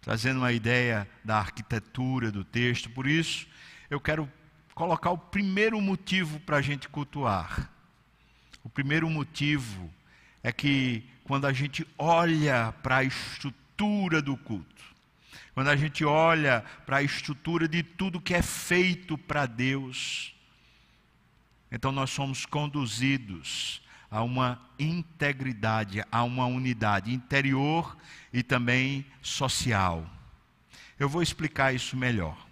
Trazendo 0.01 0.39
uma 0.39 0.51
ideia 0.51 1.08
da 1.24 1.38
arquitetura 1.38 2.31
do 2.31 2.43
texto, 2.43 2.89
por 2.89 3.05
isso 3.05 3.48
eu 3.88 4.00
quero 4.00 4.27
colocar 4.74 5.12
o 5.12 5.17
primeiro 5.17 5.79
motivo 5.79 6.39
para 6.39 6.58
a 6.58 6.62
gente 6.62 6.89
cultuar. 6.89 7.72
O 8.63 8.70
primeiro 8.70 9.08
motivo 9.08 9.93
é 10.41 10.51
que 10.51 11.03
quando 11.24 11.46
a 11.46 11.53
gente 11.53 11.88
olha 12.00 12.74
para 12.81 12.98
a 12.98 13.03
estrutura 13.03 14.24
do 14.24 14.36
culto, 14.36 14.84
quando 15.53 15.67
a 15.67 15.75
gente 15.75 16.03
olha 16.03 16.65
para 16.84 16.98
a 16.98 17.03
estrutura 17.03 17.67
de 17.67 17.84
tudo 17.84 18.20
que 18.20 18.34
é 18.34 18.41
feito 18.41 19.20
para 19.20 19.46
Deus, 19.46 20.34
então 21.72 21.91
nós 21.91 22.10
somos 22.10 22.43
conduzidos 22.46 23.84
a 24.12 24.22
uma 24.22 24.62
integridade, 24.77 26.03
a 26.12 26.24
uma 26.24 26.46
unidade 26.46 27.13
interior 27.13 27.98
e 28.34 28.44
também 28.44 29.06
social. 29.22 30.06
Eu 31.00 31.10
vou 31.10 31.24
explicar 31.24 31.74
isso 31.74 31.96
melhor 31.96 32.50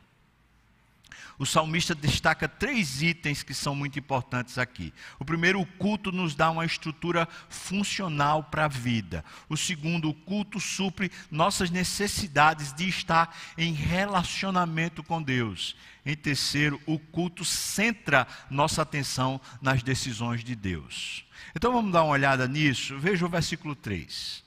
o 1.40 1.46
salmista 1.46 1.96
destaca 1.96 2.50
três 2.50 3.02
itens 3.02 3.42
que 3.42 3.54
são 3.54 3.74
muito 3.74 3.98
importantes 3.98 4.58
aqui. 4.58 4.94
O 5.18 5.24
primeiro, 5.24 5.62
o 5.62 5.66
culto 5.66 6.12
nos 6.12 6.36
dá 6.36 6.52
uma 6.52 6.66
estrutura 6.66 7.26
funcional 7.48 8.44
para 8.44 8.66
a 8.66 8.68
vida. 8.68 9.24
O 9.48 9.56
segundo, 9.56 10.10
o 10.10 10.14
culto 10.14 10.60
supre 10.60 11.10
nossas 11.32 11.70
necessidades 11.70 12.74
de 12.74 12.90
estar 12.90 13.34
em 13.58 13.72
relacionamento 13.72 15.02
com 15.02 15.24
Deus. 15.24 15.78
Em 16.06 16.16
terceiro, 16.16 16.80
o 16.86 17.00
culto 17.00 17.46
centra 17.46 18.28
nossa 18.50 18.82
atenção 18.82 19.40
nas 19.62 19.82
decisões 19.82 20.44
de 20.44 20.56
Deus. 20.56 21.26
Então 21.56 21.72
vamos 21.72 21.94
dar 21.94 22.04
uma 22.04 22.12
olhada 22.12 22.50
nisso. 22.50 23.00
Veja 23.00 23.26
o 23.26 23.30
versículo 23.30 23.76
3. 23.76 24.44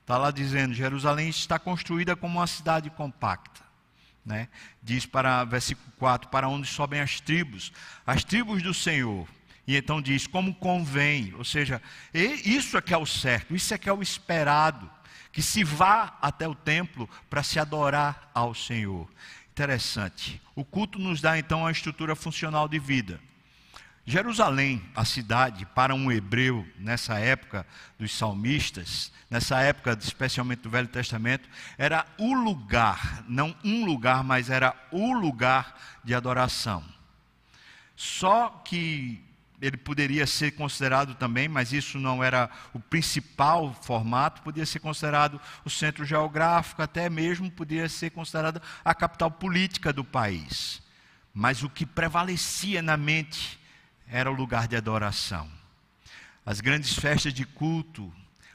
Está 0.00 0.18
lá 0.18 0.32
dizendo: 0.32 0.74
Jerusalém 0.74 1.28
está 1.28 1.56
construída 1.56 2.16
como 2.16 2.40
uma 2.40 2.46
cidade 2.48 2.90
compacta. 2.90 3.61
Né? 4.24 4.48
Diz 4.82 5.04
para 5.04 5.44
versículo 5.44 5.92
4: 5.98 6.30
Para 6.30 6.48
onde 6.48 6.68
sobem 6.68 7.00
as 7.00 7.20
tribos, 7.20 7.72
as 8.06 8.24
tribos 8.24 8.62
do 8.62 8.72
Senhor. 8.72 9.26
E 9.66 9.76
então 9.76 10.00
diz: 10.00 10.26
Como 10.26 10.54
convém, 10.54 11.34
ou 11.34 11.44
seja, 11.44 11.82
isso 12.12 12.76
é 12.76 12.82
que 12.82 12.94
é 12.94 12.98
o 12.98 13.06
certo, 13.06 13.54
isso 13.54 13.74
é 13.74 13.78
que 13.78 13.88
é 13.88 13.92
o 13.92 14.02
esperado, 14.02 14.90
que 15.32 15.42
se 15.42 15.64
vá 15.64 16.16
até 16.20 16.46
o 16.46 16.54
templo 16.54 17.08
para 17.28 17.42
se 17.42 17.58
adorar 17.58 18.30
ao 18.34 18.54
Senhor. 18.54 19.08
Interessante. 19.50 20.40
O 20.54 20.64
culto 20.64 20.98
nos 20.98 21.20
dá 21.20 21.38
então 21.38 21.60
uma 21.60 21.70
estrutura 21.70 22.14
funcional 22.14 22.68
de 22.68 22.78
vida. 22.78 23.20
Jerusalém, 24.04 24.82
a 24.96 25.04
cidade, 25.04 25.64
para 25.64 25.94
um 25.94 26.10
hebreu, 26.10 26.66
nessa 26.76 27.20
época 27.20 27.64
dos 27.98 28.12
salmistas, 28.12 29.12
nessa 29.30 29.60
época 29.60 29.96
especialmente 30.00 30.62
do 30.62 30.70
Velho 30.70 30.88
Testamento, 30.88 31.48
era 31.78 32.04
o 32.18 32.34
lugar, 32.34 33.24
não 33.28 33.54
um 33.62 33.84
lugar, 33.84 34.24
mas 34.24 34.50
era 34.50 34.74
o 34.90 35.12
lugar 35.12 35.78
de 36.02 36.14
adoração. 36.14 36.84
Só 37.94 38.48
que 38.64 39.22
ele 39.60 39.76
poderia 39.76 40.26
ser 40.26 40.50
considerado 40.50 41.14
também, 41.14 41.46
mas 41.46 41.72
isso 41.72 41.96
não 41.96 42.24
era 42.24 42.50
o 42.74 42.80
principal 42.80 43.72
formato, 43.82 44.42
podia 44.42 44.66
ser 44.66 44.80
considerado 44.80 45.40
o 45.64 45.70
centro 45.70 46.04
geográfico, 46.04 46.82
até 46.82 47.08
mesmo 47.08 47.48
podia 47.48 47.88
ser 47.88 48.10
considerado 48.10 48.60
a 48.84 48.92
capital 48.92 49.30
política 49.30 49.92
do 49.92 50.02
país. 50.02 50.82
Mas 51.32 51.62
o 51.62 51.70
que 51.70 51.86
prevalecia 51.86 52.82
na 52.82 52.96
mente 52.96 53.61
era 54.12 54.30
o 54.30 54.34
lugar 54.34 54.68
de 54.68 54.76
adoração. 54.76 55.50
As 56.44 56.60
grandes 56.60 56.92
festas 56.92 57.32
de 57.32 57.46
culto, 57.46 58.12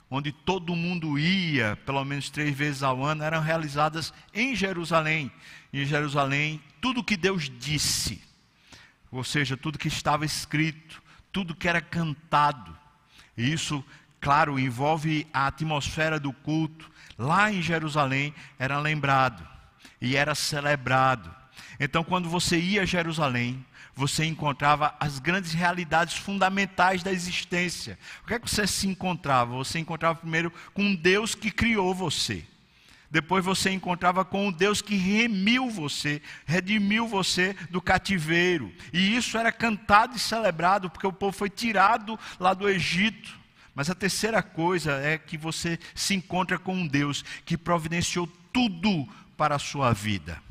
onde 0.07 0.31
todo 0.31 0.75
mundo 0.75 1.17
ia, 1.17 1.75
pelo 1.77 2.05
menos 2.05 2.29
três 2.29 2.55
vezes 2.55 2.83
ao 2.83 3.03
ano, 3.03 3.23
eram 3.23 3.41
realizadas 3.41 4.13
em 4.31 4.55
Jerusalém. 4.55 5.31
Em 5.73 5.83
Jerusalém, 5.83 6.61
tudo 6.79 7.03
que 7.03 7.17
Deus 7.17 7.51
disse, 7.59 8.21
ou 9.11 9.23
seja, 9.23 9.57
tudo 9.57 9.79
que 9.79 9.87
estava 9.87 10.23
escrito, 10.23 11.01
tudo 11.31 11.55
que 11.55 11.67
era 11.67 11.81
cantado, 11.81 12.77
e 13.35 13.51
isso, 13.51 13.83
claro, 14.21 14.59
envolve 14.59 15.25
a 15.33 15.47
atmosfera 15.47 16.19
do 16.19 16.31
culto, 16.31 16.89
lá 17.17 17.51
em 17.51 17.63
Jerusalém 17.63 18.33
era 18.59 18.79
lembrado 18.79 19.45
e 19.99 20.15
era 20.15 20.35
celebrado. 20.35 21.33
Então, 21.79 22.03
quando 22.03 22.29
você 22.29 22.59
ia 22.59 22.83
a 22.83 22.85
Jerusalém, 22.85 23.65
você 23.97 24.25
encontrava 24.25 24.95
as 24.99 25.17
grandes 25.17 25.53
realidades 25.53 26.15
fundamentais 26.17 27.01
da 27.01 27.11
existência. 27.11 27.97
O 28.23 28.27
que 28.27 28.35
é 28.35 28.39
que 28.39 28.47
você 28.47 28.67
se 28.67 28.87
encontrava? 28.87 29.55
Você 29.55 29.79
encontrava 29.79 30.19
primeiro 30.19 30.53
com 30.71 30.93
Deus 30.93 31.33
que 31.33 31.49
criou 31.49 31.95
você. 31.95 32.45
Depois 33.09 33.43
você 33.43 33.71
encontrava 33.71 34.23
com 34.23 34.49
um 34.49 34.51
Deus 34.51 34.83
que 34.83 34.95
remiu 34.95 35.71
você, 35.71 36.21
redimiu 36.45 37.07
você 37.07 37.55
do 37.71 37.81
cativeiro. 37.81 38.71
E 38.93 39.15
isso 39.17 39.35
era 39.35 39.51
cantado 39.51 40.15
e 40.15 40.19
celebrado, 40.19 40.91
porque 40.91 41.07
o 41.07 41.13
povo 41.13 41.35
foi 41.35 41.49
tirado 41.49 42.19
lá 42.39 42.53
do 42.53 42.69
Egito. 42.69 43.35
Mas 43.73 43.89
a 43.89 43.95
terceira 43.95 44.43
coisa 44.43 44.91
é 44.91 45.17
que 45.17 45.37
você 45.37 45.79
se 45.95 46.13
encontra 46.13 46.59
com 46.59 46.75
um 46.75 46.87
Deus 46.87 47.25
que 47.45 47.57
providenciou 47.57 48.27
tudo 48.53 49.09
para 49.35 49.55
a 49.55 49.59
sua 49.59 49.91
vida. 49.91 50.46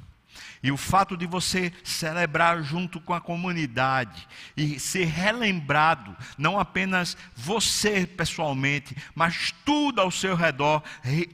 E 0.67 0.73
o 0.73 0.77
fato 0.77 1.17
de 1.17 1.27
você 1.27 1.73
celebrar 1.85 2.61
junto 2.61 3.01
com 3.01 3.15
a 3.15 3.21
comunidade 3.21 4.27
e 4.57 4.81
ser 4.81 5.05
relembrado, 5.05 6.17
não 6.37 6.59
apenas 6.59 7.17
você 7.37 8.05
pessoalmente, 8.05 8.97
mas 9.15 9.55
tudo 9.65 10.01
ao 10.01 10.11
seu 10.11 10.35
redor, 10.35 10.83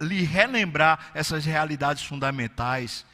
lhe 0.03 0.21
relembrar 0.21 1.13
essas 1.15 1.47
realidades 1.47 2.03
fundamentais, 2.03 3.07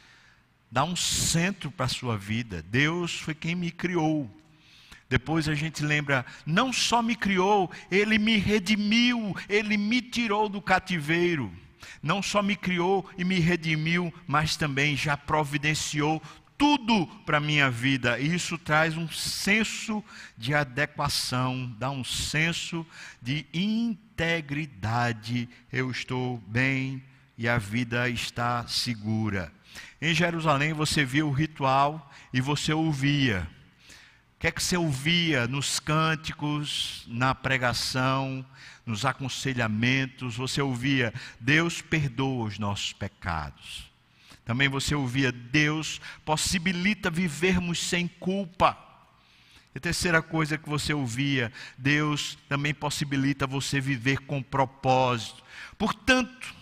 dá 0.69 0.83
um 0.83 0.93
centro 0.93 1.71
para 1.71 1.85
a 1.85 1.89
sua 1.89 2.17
vida. 2.17 2.61
Deus 2.63 3.17
foi 3.21 3.33
quem 3.33 3.55
me 3.55 3.71
criou. 3.71 4.29
Depois 5.07 5.47
a 5.47 5.55
gente 5.55 5.85
lembra, 5.85 6.25
não 6.45 6.73
só 6.73 7.01
me 7.01 7.15
criou, 7.15 7.71
ele 7.89 8.17
me 8.19 8.35
redimiu, 8.35 9.33
ele 9.47 9.77
me 9.77 10.01
tirou 10.01 10.49
do 10.49 10.61
cativeiro 10.61 11.49
não 12.01 12.21
só 12.21 12.41
me 12.41 12.55
criou 12.55 13.09
e 13.17 13.23
me 13.23 13.39
redimiu, 13.39 14.13
mas 14.27 14.55
também 14.55 14.95
já 14.95 15.15
providenciou 15.15 16.21
tudo 16.59 17.07
para 17.25 17.37
a 17.37 17.41
minha 17.41 17.71
vida. 17.71 18.19
E 18.19 18.35
isso 18.35 18.57
traz 18.57 18.97
um 18.97 19.07
senso 19.07 20.03
de 20.37 20.53
adequação, 20.53 21.73
dá 21.79 21.89
um 21.89 22.03
senso 22.03 22.85
de 23.21 23.45
integridade. 23.53 25.47
Eu 25.71 25.89
estou 25.89 26.37
bem 26.45 27.01
e 27.37 27.47
a 27.47 27.57
vida 27.57 28.09
está 28.09 28.67
segura. 28.67 29.49
Em 30.01 30.13
Jerusalém 30.13 30.73
você 30.73 31.05
via 31.05 31.25
o 31.25 31.31
ritual 31.31 32.11
e 32.33 32.41
você 32.41 32.73
ouvia. 32.73 33.47
O 34.35 34.39
que 34.39 34.47
é 34.47 34.51
que 34.51 34.61
você 34.61 34.75
ouvia 34.75 35.47
nos 35.47 35.79
cânticos, 35.79 37.05
na 37.07 37.33
pregação, 37.33 38.45
nos 38.89 39.05
aconselhamentos, 39.05 40.35
você 40.35 40.61
ouvia: 40.61 41.13
Deus 41.39 41.81
perdoa 41.81 42.47
os 42.47 42.59
nossos 42.59 42.91
pecados. 42.91 43.89
Também 44.43 44.67
você 44.67 44.95
ouvia: 44.95 45.31
Deus 45.31 46.01
possibilita 46.25 47.09
vivermos 47.09 47.79
sem 47.79 48.07
culpa. 48.07 48.77
E 49.73 49.77
a 49.77 49.81
terceira 49.81 50.21
coisa 50.21 50.57
que 50.57 50.67
você 50.67 50.93
ouvia: 50.93 51.53
Deus 51.77 52.37
também 52.49 52.73
possibilita 52.73 53.45
você 53.45 53.79
viver 53.79 54.21
com 54.21 54.41
propósito. 54.41 55.43
Portanto, 55.77 56.55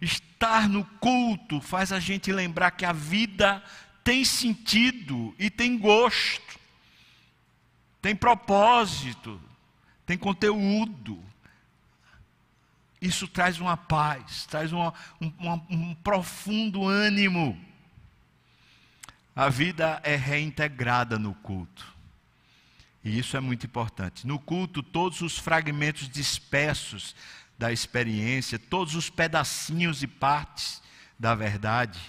estar 0.00 0.68
no 0.68 0.84
culto 0.84 1.60
faz 1.60 1.92
a 1.92 2.00
gente 2.00 2.32
lembrar 2.32 2.72
que 2.72 2.84
a 2.84 2.92
vida 2.92 3.62
tem 4.02 4.24
sentido 4.24 5.32
e 5.38 5.48
tem 5.48 5.78
gosto, 5.78 6.58
tem 8.02 8.14
propósito, 8.14 9.40
tem 10.04 10.18
conteúdo. 10.18 11.22
Isso 13.04 13.28
traz 13.28 13.60
uma 13.60 13.76
paz, 13.76 14.46
traz 14.46 14.72
uma, 14.72 14.94
um, 15.20 15.30
uma, 15.38 15.66
um 15.68 15.94
profundo 15.96 16.88
ânimo. 16.88 17.60
a 19.36 19.50
vida 19.50 20.00
é 20.02 20.16
reintegrada 20.16 21.18
no 21.18 21.34
culto. 21.34 21.86
E 23.04 23.18
isso 23.18 23.36
é 23.36 23.40
muito 23.40 23.66
importante. 23.66 24.26
No 24.26 24.38
culto, 24.38 24.82
todos 24.82 25.20
os 25.20 25.36
fragmentos 25.36 26.08
dispersos 26.08 27.14
da 27.58 27.70
experiência, 27.70 28.58
todos 28.58 28.94
os 28.94 29.10
pedacinhos 29.10 30.02
e 30.02 30.06
partes 30.06 30.82
da 31.18 31.34
verdade, 31.34 32.00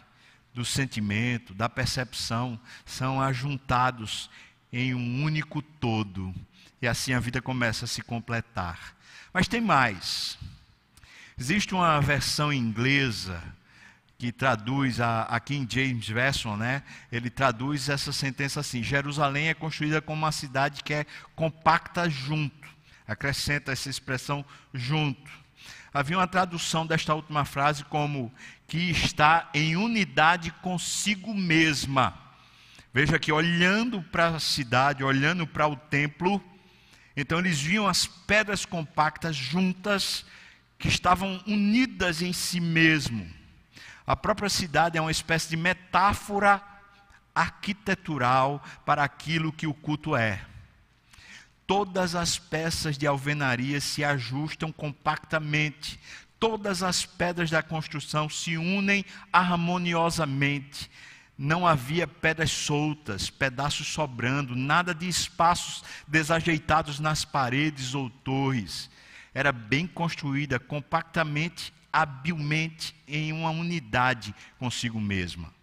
do 0.53 0.63
sentimento, 0.63 1.53
da 1.53 1.67
percepção, 1.67 2.57
são 2.85 3.21
ajuntados 3.21 4.29
em 4.71 4.95
um 4.95 5.25
único 5.25 5.61
todo. 5.61 6.33
E 6.81 6.87
assim 6.87 7.11
a 7.11 7.19
vida 7.19 7.41
começa 7.41 7.83
a 7.83 7.87
se 7.89 8.01
completar. 8.01 8.95
Mas 9.33 9.49
tem 9.49 9.59
mais. 9.59 10.37
Existe 11.37 11.73
uma 11.73 11.99
versão 11.99 12.53
inglesa 12.53 13.43
que 14.17 14.31
traduz 14.31 15.01
a, 15.01 15.23
a 15.23 15.37
King 15.37 15.67
James 15.69 16.07
Version, 16.07 16.55
né? 16.55 16.81
Ele 17.11 17.29
traduz 17.29 17.89
essa 17.89 18.13
sentença 18.13 18.61
assim: 18.61 18.81
Jerusalém 18.81 19.49
é 19.49 19.53
construída 19.53 20.01
como 20.01 20.21
uma 20.21 20.31
cidade 20.31 20.81
que 20.81 20.93
é 20.93 21.05
compacta 21.35 22.09
junto. 22.09 22.65
Acrescenta 23.05 23.73
essa 23.73 23.89
expressão 23.89 24.45
junto. 24.73 25.29
Havia 25.93 26.17
uma 26.17 26.27
tradução 26.27 26.87
desta 26.87 27.13
última 27.13 27.43
frase 27.43 27.83
como 27.83 28.33
que 28.65 28.89
está 28.89 29.49
em 29.53 29.75
unidade 29.75 30.51
consigo 30.61 31.33
mesma. 31.33 32.17
Veja 32.93 33.19
que 33.19 33.31
olhando 33.31 34.01
para 34.01 34.27
a 34.27 34.39
cidade, 34.39 35.03
olhando 35.03 35.45
para 35.45 35.67
o 35.67 35.75
templo, 35.75 36.41
então 37.15 37.39
eles 37.39 37.59
viam 37.59 37.87
as 37.87 38.07
pedras 38.07 38.65
compactas 38.65 39.35
juntas 39.35 40.25
que 40.85 40.89
estavam 40.89 41.41
unidas 41.47 42.21
em 42.21 42.31
si 42.31 42.59
mesmo. 42.59 43.27
A 44.05 44.15
própria 44.15 44.49
cidade 44.49 44.99
é 44.99 45.01
uma 45.01 45.09
espécie 45.09 45.49
de 45.49 45.57
metáfora 45.57 46.61
arquitetural 47.33 48.63
para 48.85 49.03
aquilo 49.03 49.51
que 49.51 49.65
o 49.65 49.73
culto 49.73 50.15
é. 50.15 50.45
Todas 51.65 52.13
as 52.13 52.37
peças 52.37 52.99
de 52.99 53.07
alvenaria 53.07 53.81
se 53.81 54.03
ajustam 54.03 54.71
compactamente, 54.71 55.99
todas 56.39 56.83
as 56.83 57.03
pedras 57.03 57.49
da 57.49 57.63
construção 57.63 58.29
se 58.29 58.55
unem 58.55 59.03
harmoniosamente. 59.33 60.91
Não 61.35 61.65
havia 61.65 62.05
pedras 62.05 62.51
soltas, 62.51 63.31
pedaços 63.31 63.87
sobrando, 63.87 64.55
nada 64.55 64.93
de 64.93 65.07
espaços 65.07 65.83
desajeitados 66.07 66.99
nas 66.99 67.25
paredes 67.25 67.95
ou 67.95 68.07
torres. 68.07 68.87
Era 69.35 69.51
bem 69.51 69.85
construída, 69.85 70.57
compactamente 70.57 71.71
habilmente 71.91 72.95
em 73.07 73.31
uma 73.31 73.49
unidade 73.49 74.33
consigo 74.57 74.99
mesma. 74.99 75.53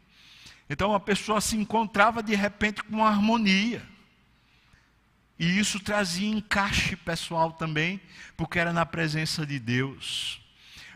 Então 0.69 0.95
a 0.95 1.01
pessoa 1.01 1.41
se 1.41 1.57
encontrava 1.57 2.23
de 2.23 2.35
repente 2.35 2.83
com 2.83 2.97
uma 2.97 3.09
harmonia. 3.09 3.83
E 5.39 5.59
isso 5.59 5.81
trazia 5.81 6.29
encaixe 6.29 6.97
pessoal 6.97 7.53
também, 7.53 8.01
porque 8.37 8.59
era 8.59 8.73
na 8.73 8.87
presença 8.87 9.45
de 9.45 9.59
Deus. 9.59 10.41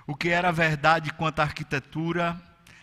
O 0.06 0.14
que 0.14 0.28
era 0.28 0.52
verdade 0.52 1.12
quanto 1.12 1.40
à 1.40 1.42
arquitetura, 1.44 2.40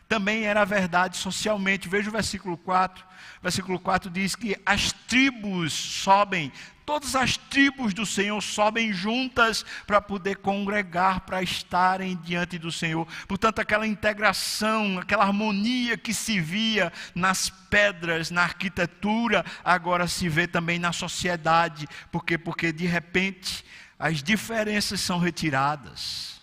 também 0.08 0.44
era 0.44 0.64
verdade 0.66 1.18
socialmente. 1.18 1.90
Veja 1.90 2.10
o 2.10 2.12
versículo 2.12 2.58
4. 2.58 3.04
O 3.04 3.42
versículo 3.42 3.80
4 3.80 4.12
diz 4.12 4.36
que 4.36 4.56
as 4.64 4.92
tribos 4.92 5.74
sobem 5.74 6.52
Todas 6.86 7.16
as 7.16 7.38
tribos 7.38 7.94
do 7.94 8.06
Senhor 8.06 8.42
sobem 8.42 8.92
juntas 8.92 9.66
para 9.88 10.02
poder 10.02 10.38
congregar, 10.38 11.22
para 11.22 11.42
estarem 11.42 12.18
diante 12.18 12.58
do 12.60 12.72
Senhor. 12.72 13.08
Portanto, 13.26 13.60
aquela 13.60 13.88
integração, 13.88 15.00
aquela 15.00 15.24
harmonia 15.24 15.98
que 15.98 16.14
se 16.14 16.42
via 16.42 16.92
nas 17.16 17.50
pedras, 17.50 18.30
na 18.30 18.44
arquitetura, 18.44 19.46
agora 19.64 20.08
se 20.08 20.28
vê 20.28 20.46
também 20.46 20.78
na 20.78 20.92
sociedade. 20.92 21.88
Por 22.12 22.26
quê? 22.26 22.38
Porque 22.38 22.74
de 22.74 22.86
repente 22.86 23.64
as 23.98 24.22
diferenças 24.22 25.00
são 25.00 25.20
retiradas. 25.20 26.42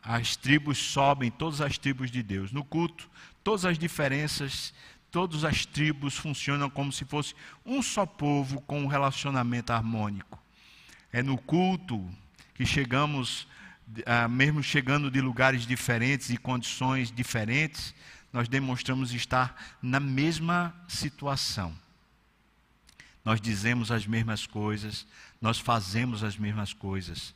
As 0.00 0.36
tribos 0.36 0.78
sobem, 0.78 1.30
todas 1.30 1.60
as 1.60 1.78
tribos 1.78 2.10
de 2.10 2.22
Deus. 2.22 2.52
No 2.52 2.64
culto, 2.64 3.08
todas 3.42 3.64
as 3.64 3.78
diferenças 3.78 4.72
todas 5.12 5.44
as 5.44 5.66
tribos 5.66 6.16
funcionam 6.16 6.70
como 6.70 6.90
se 6.90 7.04
fosse 7.04 7.34
um 7.64 7.82
só 7.82 8.06
povo 8.06 8.62
com 8.62 8.82
um 8.82 8.86
relacionamento 8.86 9.70
harmônico. 9.70 10.42
É 11.12 11.22
no 11.22 11.36
culto 11.36 12.02
que 12.54 12.64
chegamos, 12.64 13.46
ah, 14.06 14.26
mesmo 14.26 14.62
chegando 14.62 15.10
de 15.10 15.20
lugares 15.20 15.66
diferentes 15.66 16.30
e 16.30 16.38
condições 16.38 17.12
diferentes, 17.12 17.94
nós 18.32 18.48
demonstramos 18.48 19.12
estar 19.12 19.76
na 19.82 20.00
mesma 20.00 20.74
situação. 20.88 21.76
Nós 23.22 23.38
dizemos 23.38 23.92
as 23.92 24.06
mesmas 24.06 24.46
coisas, 24.46 25.06
nós 25.40 25.58
fazemos 25.58 26.24
as 26.24 26.38
mesmas 26.38 26.72
coisas 26.72 27.34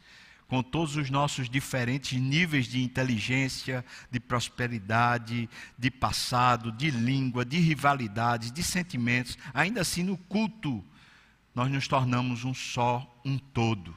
com 0.48 0.62
todos 0.62 0.96
os 0.96 1.10
nossos 1.10 1.48
diferentes 1.48 2.20
níveis 2.20 2.66
de 2.66 2.82
inteligência, 2.82 3.84
de 4.10 4.20
prosperidade, 4.20 5.48
de 5.78 5.90
passado, 5.90 6.70
de 6.70 6.90
língua, 6.90 7.44
de 7.44 7.58
rivalidades, 7.58 8.52
de 8.52 8.62
sentimentos, 8.62 9.36
ainda 9.52 9.80
assim 9.80 10.02
no 10.02 10.16
culto 10.16 10.84
nós 11.54 11.70
nos 11.70 11.88
tornamos 11.88 12.44
um 12.44 12.52
só, 12.52 13.18
um 13.24 13.38
todo. 13.38 13.96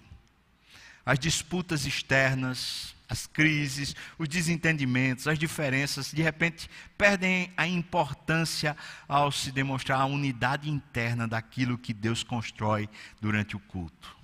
As 1.06 1.20
disputas 1.20 1.86
externas, 1.86 2.96
as 3.10 3.28
crises, 3.28 3.96
os 4.18 4.30
desentendimentos, 4.30 5.28
as 5.28 5.38
diferenças, 5.38 6.12
de 6.12 6.22
repente 6.22 6.70
perdem 6.98 7.52
a 7.58 7.68
importância 7.68 8.78
ao 9.08 9.30
se 9.30 9.52
demonstrar 9.52 10.00
a 10.00 10.06
unidade 10.06 10.70
interna 10.70 11.28
daquilo 11.28 11.78
que 11.78 11.94
Deus 11.94 12.24
constrói 12.24 12.88
durante 13.20 13.58
o 13.58 13.60
culto. 13.60 14.19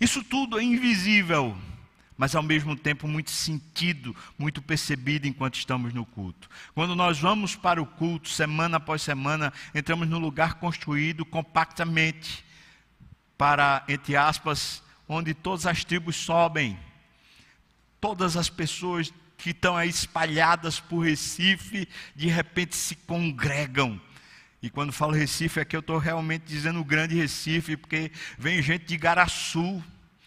Isso 0.00 0.22
tudo 0.22 0.58
é 0.58 0.62
invisível, 0.62 1.56
mas 2.16 2.34
ao 2.34 2.42
mesmo 2.42 2.76
tempo 2.76 3.06
muito 3.06 3.30
sentido, 3.30 4.14
muito 4.38 4.62
percebido 4.62 5.26
enquanto 5.26 5.56
estamos 5.56 5.92
no 5.92 6.04
culto. 6.04 6.48
Quando 6.74 6.94
nós 6.94 7.18
vamos 7.18 7.54
para 7.54 7.80
o 7.80 7.86
culto, 7.86 8.28
semana 8.28 8.78
após 8.78 9.02
semana, 9.02 9.52
entramos 9.74 10.08
no 10.08 10.18
lugar 10.18 10.54
construído 10.54 11.24
compactamente 11.24 12.44
para, 13.36 13.84
entre 13.88 14.16
aspas, 14.16 14.82
onde 15.08 15.34
todas 15.34 15.66
as 15.66 15.84
tribos 15.84 16.16
sobem, 16.16 16.78
todas 18.00 18.36
as 18.36 18.48
pessoas 18.48 19.12
que 19.36 19.50
estão 19.50 19.76
aí 19.76 19.88
espalhadas 19.88 20.80
por 20.80 21.00
Recife, 21.00 21.88
de 22.14 22.28
repente 22.28 22.74
se 22.74 22.94
congregam 22.94 24.00
e 24.66 24.70
quando 24.70 24.92
falo 24.92 25.12
Recife, 25.12 25.60
aqui 25.60 25.76
eu 25.76 25.80
estou 25.80 25.96
realmente 25.96 26.42
dizendo 26.44 26.80
o 26.80 26.84
grande 26.84 27.14
Recife, 27.14 27.76
porque 27.76 28.10
vem 28.36 28.60
gente 28.60 28.84
de 28.84 28.96
Garaçu, 28.96 29.80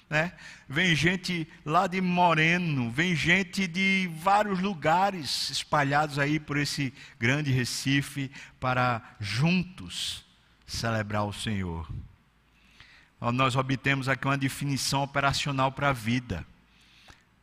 né? 0.09 0.31
vem 0.65 0.95
gente 0.95 1.45
lá 1.65 1.87
de 1.87 1.99
Moreno, 1.99 2.89
vem 2.89 3.13
gente 3.13 3.67
de 3.67 4.09
vários 4.21 4.61
lugares 4.61 5.49
espalhados 5.49 6.17
aí 6.17 6.39
por 6.39 6.55
esse 6.55 6.93
grande 7.19 7.51
Recife 7.51 8.31
para 8.61 9.01
juntos 9.19 10.23
celebrar 10.65 11.25
o 11.25 11.33
Senhor. 11.33 11.85
Nós 13.19 13.57
obtemos 13.57 14.07
aqui 14.07 14.25
uma 14.25 14.37
definição 14.37 15.03
operacional 15.03 15.69
para 15.69 15.89
a 15.89 15.93
vida. 15.93 16.45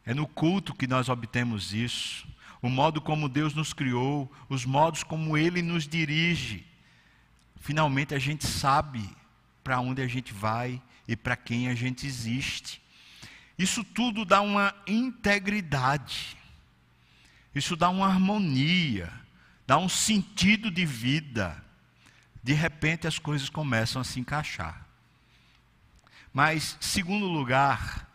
É 0.03 0.15
no 0.15 0.27
culto 0.27 0.75
que 0.75 0.87
nós 0.87 1.11
obtemos 1.11 1.75
isso. 1.75 2.27
O 2.63 2.71
modo 2.71 3.03
como 3.03 3.29
Deus 3.29 3.53
nos 3.53 3.75
criou, 3.75 4.33
os 4.49 4.65
modos 4.65 5.03
como 5.03 5.37
Ele 5.37 5.61
nos 5.61 5.87
dirige 5.87 6.65
finalmente 7.67 8.15
a 8.15 8.19
gente 8.19 8.47
sabe 8.47 9.05
para 9.65 9.81
onde 9.81 10.01
a 10.01 10.07
gente 10.07 10.33
vai 10.33 10.81
e 11.09 11.17
para 11.17 11.35
quem 11.35 11.67
a 11.67 11.75
gente 11.75 12.07
existe. 12.07 12.81
Isso 13.59 13.83
tudo 13.83 14.25
dá 14.25 14.41
uma 14.41 14.73
integridade, 14.87 16.37
isso 17.53 17.75
dá 17.75 17.91
uma 17.91 18.07
harmonia, 18.07 19.13
dá 19.67 19.77
um 19.79 19.89
sentido 19.89 20.71
de 20.71 20.87
vida. 20.87 21.61
De 22.41 22.53
repente 22.53 23.09
as 23.09 23.19
coisas 23.19 23.51
começam 23.51 24.01
a 24.01 24.05
se 24.05 24.21
encaixar. 24.21 24.87
Mas, 26.33 26.77
segundo 26.81 27.27
lugar, 27.27 28.09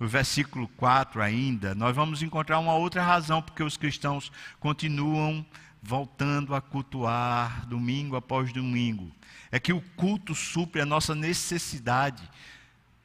no 0.00 0.08
versículo 0.08 0.66
4 0.76 1.22
ainda, 1.22 1.72
nós 1.72 1.94
vamos 1.94 2.20
encontrar 2.20 2.58
uma 2.58 2.74
outra 2.74 3.00
razão 3.00 3.40
porque 3.40 3.62
os 3.62 3.76
cristãos 3.76 4.32
continuam 4.58 5.46
voltando 5.82 6.54
a 6.54 6.60
cultuar 6.60 7.66
domingo 7.66 8.16
após 8.16 8.52
domingo. 8.52 9.10
É 9.50 9.58
que 9.58 9.72
o 9.72 9.80
culto 9.96 10.34
supre 10.34 10.80
a 10.80 10.86
nossa 10.86 11.14
necessidade 11.14 12.28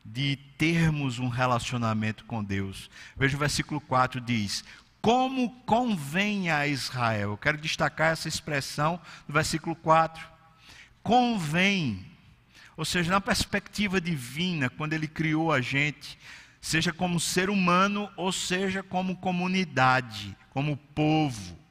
de 0.04 0.36
termos 0.58 1.20
um 1.20 1.30
relacionamento 1.30 2.26
com 2.26 2.44
Deus. 2.44 2.90
Veja 3.16 3.38
o 3.38 3.40
versículo 3.40 3.80
4 3.80 4.20
diz: 4.20 4.64
Como 5.02 5.50
convém 5.62 6.50
a 6.50 6.68
Israel. 6.68 7.32
Eu 7.32 7.38
quero 7.38 7.58
destacar 7.58 8.12
essa 8.12 8.28
expressão 8.28 9.00
no 9.28 9.34
versículo 9.34 9.76
4. 9.76 10.28
Convém. 11.02 12.06
Ou 12.76 12.84
seja, 12.84 13.12
na 13.12 13.22
perspectiva 13.22 14.02
divina, 14.02 14.70
quando 14.70 14.94
ele 14.94 15.08
criou 15.08 15.52
a 15.52 15.62
gente, 15.62 16.18
seja 16.60 16.92
como 16.92 17.20
ser 17.20 17.50
humano 17.50 18.10
ou 18.18 18.32
seja 18.32 18.82
como 18.82 19.16
comunidade, 19.18 20.36
como 20.50 20.76
povo 20.76 21.63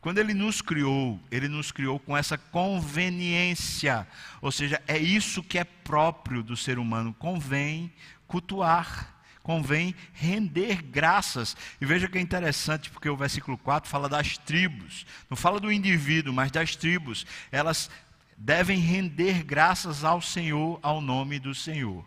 Quando 0.00 0.18
ele 0.18 0.34
nos 0.34 0.62
criou, 0.62 1.20
ele 1.30 1.48
nos 1.48 1.72
criou 1.72 1.98
com 1.98 2.16
essa 2.16 2.38
conveniência, 2.38 4.06
ou 4.40 4.52
seja, 4.52 4.80
é 4.86 4.98
isso 4.98 5.42
que 5.42 5.58
é 5.58 5.64
próprio 5.64 6.42
do 6.42 6.56
ser 6.56 6.78
humano, 6.78 7.14
convém 7.18 7.92
cultuar 8.26 9.18
convém 9.48 9.94
render 10.12 10.82
graças. 10.82 11.56
E 11.80 11.86
veja 11.86 12.06
que 12.06 12.18
é 12.18 12.20
interessante, 12.20 12.90
porque 12.90 13.08
o 13.08 13.16
versículo 13.16 13.56
4 13.56 13.88
fala 13.88 14.06
das 14.06 14.36
tribos, 14.36 15.06
não 15.30 15.38
fala 15.38 15.58
do 15.58 15.72
indivíduo, 15.72 16.34
mas 16.34 16.50
das 16.50 16.76
tribos. 16.76 17.24
Elas 17.50 17.88
devem 18.36 18.78
render 18.78 19.42
graças 19.42 20.04
ao 20.04 20.20
Senhor, 20.20 20.78
ao 20.82 21.00
nome 21.00 21.38
do 21.38 21.54
Senhor. 21.54 22.04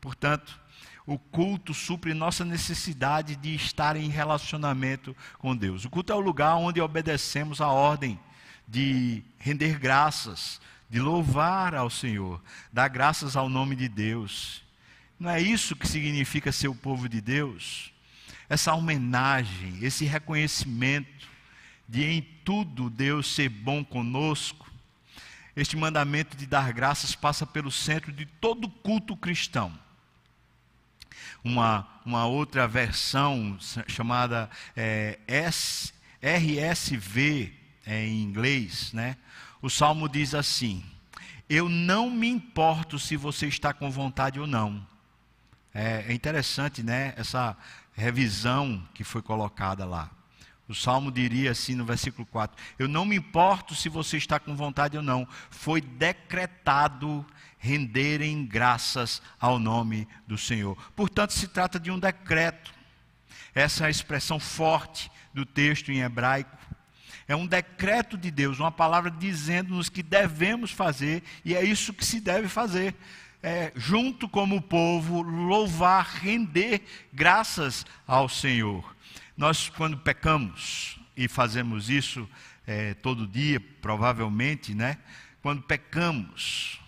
Portanto, 0.00 0.58
o 1.08 1.18
culto 1.18 1.72
supre 1.72 2.12
nossa 2.12 2.44
necessidade 2.44 3.34
de 3.34 3.54
estar 3.54 3.96
em 3.96 4.10
relacionamento 4.10 5.16
com 5.38 5.56
Deus. 5.56 5.86
O 5.86 5.88
culto 5.88 6.12
é 6.12 6.14
o 6.14 6.20
lugar 6.20 6.56
onde 6.56 6.82
obedecemos 6.82 7.62
a 7.62 7.68
ordem 7.68 8.20
de 8.68 9.24
render 9.38 9.78
graças, 9.78 10.60
de 10.90 11.00
louvar 11.00 11.74
ao 11.74 11.88
Senhor, 11.88 12.42
dar 12.70 12.88
graças 12.88 13.36
ao 13.36 13.48
nome 13.48 13.74
de 13.74 13.88
Deus. 13.88 14.62
Não 15.18 15.30
é 15.30 15.40
isso 15.40 15.74
que 15.74 15.88
significa 15.88 16.52
ser 16.52 16.68
o 16.68 16.74
povo 16.74 17.08
de 17.08 17.22
Deus? 17.22 17.90
Essa 18.46 18.74
homenagem, 18.74 19.78
esse 19.80 20.04
reconhecimento 20.04 21.26
de 21.88 22.04
em 22.04 22.20
tudo 22.44 22.90
Deus 22.90 23.34
ser 23.34 23.48
bom 23.48 23.82
conosco. 23.82 24.70
Este 25.56 25.74
mandamento 25.74 26.36
de 26.36 26.44
dar 26.44 26.70
graças 26.70 27.14
passa 27.14 27.46
pelo 27.46 27.70
centro 27.70 28.12
de 28.12 28.26
todo 28.26 28.68
culto 28.68 29.16
cristão. 29.16 29.87
Uma, 31.48 31.88
uma 32.04 32.26
outra 32.26 32.68
versão 32.68 33.56
chamada 33.86 34.50
é, 34.76 35.18
S, 35.26 35.94
RSV 36.22 37.54
é, 37.86 38.04
em 38.04 38.22
inglês, 38.22 38.92
né? 38.92 39.16
o 39.62 39.70
salmo 39.70 40.08
diz 40.08 40.34
assim: 40.34 40.84
Eu 41.48 41.68
não 41.68 42.10
me 42.10 42.28
importo 42.28 42.98
se 42.98 43.16
você 43.16 43.46
está 43.46 43.72
com 43.72 43.90
vontade 43.90 44.38
ou 44.38 44.46
não 44.46 44.86
é, 45.72 46.04
é 46.08 46.12
interessante, 46.12 46.82
né? 46.82 47.14
Essa 47.16 47.56
revisão 47.94 48.86
que 48.94 49.04
foi 49.04 49.22
colocada 49.22 49.84
lá. 49.84 50.10
O 50.68 50.74
salmo 50.74 51.10
diria 51.10 51.50
assim 51.50 51.74
no 51.74 51.84
versículo 51.84 52.26
4: 52.26 52.56
Eu 52.78 52.86
não 52.86 53.04
me 53.04 53.16
importo 53.16 53.74
se 53.74 53.88
você 53.88 54.16
está 54.16 54.38
com 54.38 54.54
vontade 54.54 54.96
ou 54.96 55.02
não, 55.02 55.26
foi 55.50 55.80
decretado 55.80 57.24
renderem 57.58 58.44
graças 58.44 59.20
ao 59.40 59.58
nome 59.58 60.06
do 60.26 60.38
Senhor. 60.38 60.76
Portanto, 60.94 61.32
se 61.32 61.48
trata 61.48 61.80
de 61.80 61.90
um 61.90 61.98
decreto. 61.98 62.72
Essa 63.54 63.84
é 63.84 63.86
a 63.88 63.90
expressão 63.90 64.38
forte 64.38 65.10
do 65.34 65.44
texto 65.44 65.90
em 65.90 66.00
hebraico. 66.00 66.56
É 67.26 67.34
um 67.34 67.46
decreto 67.46 68.16
de 68.16 68.30
Deus, 68.30 68.58
uma 68.58 68.70
palavra 68.70 69.10
dizendo-nos 69.10 69.88
que 69.88 70.02
devemos 70.02 70.70
fazer, 70.70 71.22
e 71.44 71.54
é 71.54 71.64
isso 71.64 71.92
que 71.92 72.04
se 72.04 72.20
deve 72.20 72.48
fazer 72.48 72.94
é, 73.42 73.72
junto 73.74 74.28
como 74.28 74.60
povo, 74.60 75.22
louvar, 75.22 76.04
render 76.04 76.82
graças 77.12 77.86
ao 78.06 78.28
Senhor. 78.28 78.96
Nós, 79.38 79.68
quando 79.68 79.96
pecamos, 79.96 80.98
e 81.16 81.28
fazemos 81.28 81.88
isso 81.88 82.28
é, 82.66 82.92
todo 82.94 83.24
dia, 83.24 83.60
provavelmente, 83.80 84.74
né? 84.74 84.98
Quando 85.40 85.62
pecamos, 85.62 86.80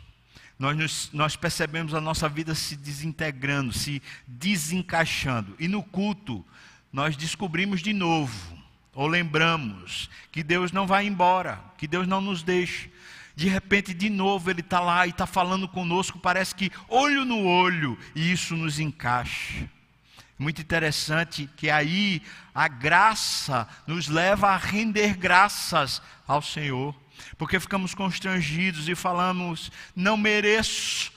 nós, 0.58 0.76
nos, 0.76 1.10
nós 1.12 1.36
percebemos 1.36 1.94
a 1.94 2.00
nossa 2.00 2.28
vida 2.28 2.52
se 2.56 2.74
desintegrando, 2.74 3.72
se 3.72 4.02
desencaixando. 4.26 5.54
E 5.60 5.68
no 5.68 5.80
culto, 5.80 6.44
nós 6.92 7.16
descobrimos 7.16 7.80
de 7.80 7.92
novo, 7.92 8.58
ou 8.92 9.06
lembramos, 9.06 10.10
que 10.32 10.42
Deus 10.42 10.72
não 10.72 10.88
vai 10.88 11.06
embora, 11.06 11.62
que 11.78 11.86
Deus 11.86 12.06
não 12.08 12.20
nos 12.20 12.42
deixa 12.42 12.90
de 13.36 13.48
repente, 13.48 13.94
de 13.94 14.10
novo, 14.10 14.50
Ele 14.50 14.60
está 14.60 14.80
lá 14.80 15.06
e 15.06 15.10
está 15.10 15.26
falando 15.26 15.66
conosco, 15.66 16.18
parece 16.18 16.54
que 16.54 16.70
olho 16.88 17.24
no 17.24 17.46
olho, 17.46 17.96
e 18.14 18.30
isso 18.30 18.54
nos 18.54 18.78
encaixa. 18.78 19.66
Muito 20.40 20.62
interessante 20.62 21.50
que 21.55 21.68
aí 21.68 22.22
a 22.55 22.66
graça 22.66 23.68
nos 23.87 24.09
leva 24.09 24.48
a 24.48 24.57
render 24.57 25.14
graças 25.14 26.00
ao 26.26 26.40
Senhor, 26.40 26.98
porque 27.37 27.61
ficamos 27.61 27.94
constrangidos 27.94 28.88
e 28.88 28.94
falamos: 28.94 29.70
não 29.94 30.16
mereço, 30.16 31.12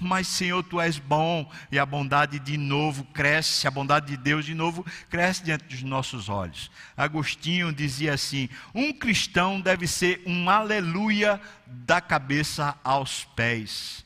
mas, 0.00 0.26
Senhor, 0.26 0.62
tu 0.62 0.80
és 0.80 0.98
bom 0.98 1.52
e 1.70 1.78
a 1.78 1.84
bondade 1.84 2.38
de 2.38 2.56
novo 2.56 3.04
cresce, 3.12 3.68
a 3.68 3.70
bondade 3.70 4.06
de 4.06 4.16
Deus 4.16 4.46
de 4.46 4.54
novo 4.54 4.86
cresce 5.10 5.44
diante 5.44 5.66
dos 5.66 5.82
nossos 5.82 6.30
olhos. 6.30 6.70
Agostinho 6.96 7.74
dizia 7.74 8.14
assim: 8.14 8.48
um 8.74 8.90
cristão 8.90 9.60
deve 9.60 9.86
ser 9.86 10.22
um 10.24 10.48
aleluia 10.48 11.38
da 11.66 12.00
cabeça 12.00 12.74
aos 12.82 13.26
pés. 13.36 14.02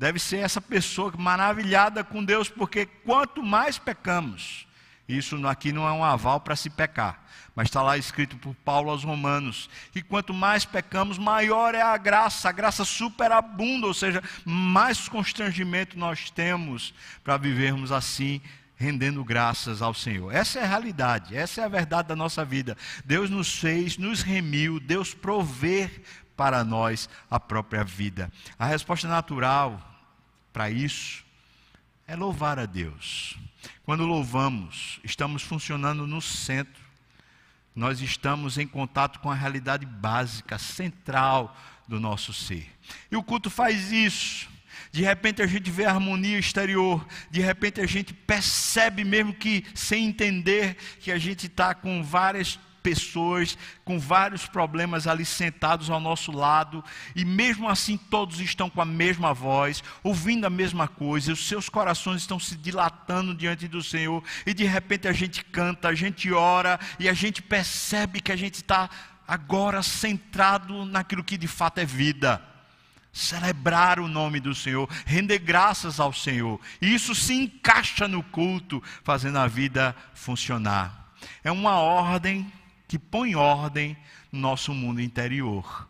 Deve 0.00 0.18
ser 0.18 0.38
essa 0.38 0.62
pessoa 0.62 1.12
maravilhada 1.18 2.02
com 2.02 2.24
Deus, 2.24 2.48
porque 2.48 2.86
quanto 2.86 3.42
mais 3.42 3.76
pecamos, 3.76 4.66
isso 5.06 5.46
aqui 5.46 5.72
não 5.72 5.86
é 5.86 5.92
um 5.92 6.02
aval 6.02 6.40
para 6.40 6.56
se 6.56 6.70
pecar, 6.70 7.22
mas 7.54 7.68
está 7.68 7.82
lá 7.82 7.98
escrito 7.98 8.38
por 8.38 8.54
Paulo 8.54 8.88
aos 8.88 9.04
Romanos: 9.04 9.68
que 9.92 10.00
quanto 10.00 10.32
mais 10.32 10.64
pecamos, 10.64 11.18
maior 11.18 11.74
é 11.74 11.82
a 11.82 11.98
graça, 11.98 12.48
a 12.48 12.52
graça 12.52 12.82
superabunda, 12.82 13.88
ou 13.88 13.92
seja, 13.92 14.22
mais 14.42 15.06
constrangimento 15.06 15.98
nós 15.98 16.30
temos 16.30 16.94
para 17.22 17.36
vivermos 17.36 17.92
assim, 17.92 18.40
rendendo 18.76 19.22
graças 19.22 19.82
ao 19.82 19.92
Senhor. 19.92 20.34
Essa 20.34 20.60
é 20.60 20.64
a 20.64 20.66
realidade, 20.66 21.36
essa 21.36 21.60
é 21.60 21.64
a 21.64 21.68
verdade 21.68 22.08
da 22.08 22.16
nossa 22.16 22.42
vida. 22.42 22.74
Deus 23.04 23.28
nos 23.28 23.54
fez, 23.58 23.98
nos 23.98 24.22
remiu, 24.22 24.80
Deus 24.80 25.12
provê 25.12 25.90
para 26.34 26.64
nós 26.64 27.06
a 27.30 27.38
própria 27.38 27.84
vida. 27.84 28.32
A 28.58 28.64
resposta 28.64 29.06
natural 29.06 29.88
para 30.52 30.70
isso 30.70 31.24
é 32.06 32.16
louvar 32.16 32.58
a 32.58 32.66
Deus. 32.66 33.36
Quando 33.84 34.04
louvamos, 34.04 34.98
estamos 35.04 35.42
funcionando 35.42 36.06
no 36.06 36.20
centro. 36.20 36.82
Nós 37.74 38.00
estamos 38.00 38.58
em 38.58 38.66
contato 38.66 39.20
com 39.20 39.30
a 39.30 39.34
realidade 39.34 39.86
básica, 39.86 40.58
central 40.58 41.56
do 41.86 42.00
nosso 42.00 42.32
ser. 42.32 42.68
E 43.10 43.16
o 43.16 43.22
culto 43.22 43.48
faz 43.48 43.92
isso. 43.92 44.48
De 44.92 45.02
repente 45.02 45.40
a 45.40 45.46
gente 45.46 45.70
vê 45.70 45.84
a 45.84 45.90
harmonia 45.90 46.38
exterior, 46.38 47.06
de 47.30 47.40
repente 47.40 47.80
a 47.80 47.86
gente 47.86 48.12
percebe 48.12 49.04
mesmo 49.04 49.32
que, 49.32 49.64
sem 49.72 50.06
entender, 50.06 50.76
que 50.98 51.12
a 51.12 51.18
gente 51.18 51.46
está 51.46 51.74
com 51.74 52.02
várias 52.02 52.58
pessoas 52.82 53.56
com 53.84 53.98
vários 53.98 54.46
problemas 54.46 55.06
ali 55.06 55.24
sentados 55.24 55.90
ao 55.90 56.00
nosso 56.00 56.32
lado, 56.32 56.84
e 57.14 57.24
mesmo 57.24 57.68
assim 57.68 57.96
todos 57.96 58.40
estão 58.40 58.68
com 58.68 58.80
a 58.80 58.84
mesma 58.84 59.32
voz, 59.32 59.82
ouvindo 60.02 60.46
a 60.46 60.50
mesma 60.50 60.88
coisa, 60.88 61.32
os 61.32 61.46
seus 61.46 61.68
corações 61.68 62.22
estão 62.22 62.38
se 62.38 62.56
dilatando 62.56 63.34
diante 63.34 63.68
do 63.68 63.82
Senhor, 63.82 64.22
e 64.46 64.54
de 64.54 64.64
repente 64.64 65.06
a 65.08 65.12
gente 65.12 65.44
canta, 65.44 65.88
a 65.88 65.94
gente 65.94 66.32
ora, 66.32 66.78
e 66.98 67.08
a 67.08 67.12
gente 67.12 67.42
percebe 67.42 68.20
que 68.20 68.32
a 68.32 68.36
gente 68.36 68.56
está 68.56 68.88
agora 69.26 69.82
centrado 69.82 70.84
naquilo 70.84 71.22
que 71.22 71.38
de 71.38 71.46
fato 71.46 71.78
é 71.78 71.84
vida. 71.84 72.42
Celebrar 73.12 73.98
o 73.98 74.06
nome 74.06 74.38
do 74.38 74.54
Senhor, 74.54 74.88
render 75.04 75.40
graças 75.40 75.98
ao 75.98 76.12
Senhor, 76.12 76.60
e 76.80 76.94
isso 76.94 77.14
se 77.14 77.34
encaixa 77.34 78.06
no 78.06 78.22
culto, 78.22 78.82
fazendo 79.02 79.38
a 79.38 79.48
vida 79.48 79.96
funcionar. 80.14 81.12
É 81.42 81.50
uma 81.50 81.74
ordem 81.74 82.50
que 82.90 82.98
põe 82.98 83.36
ordem 83.36 83.96
no 84.32 84.40
nosso 84.40 84.74
mundo 84.74 85.00
interior. 85.00 85.88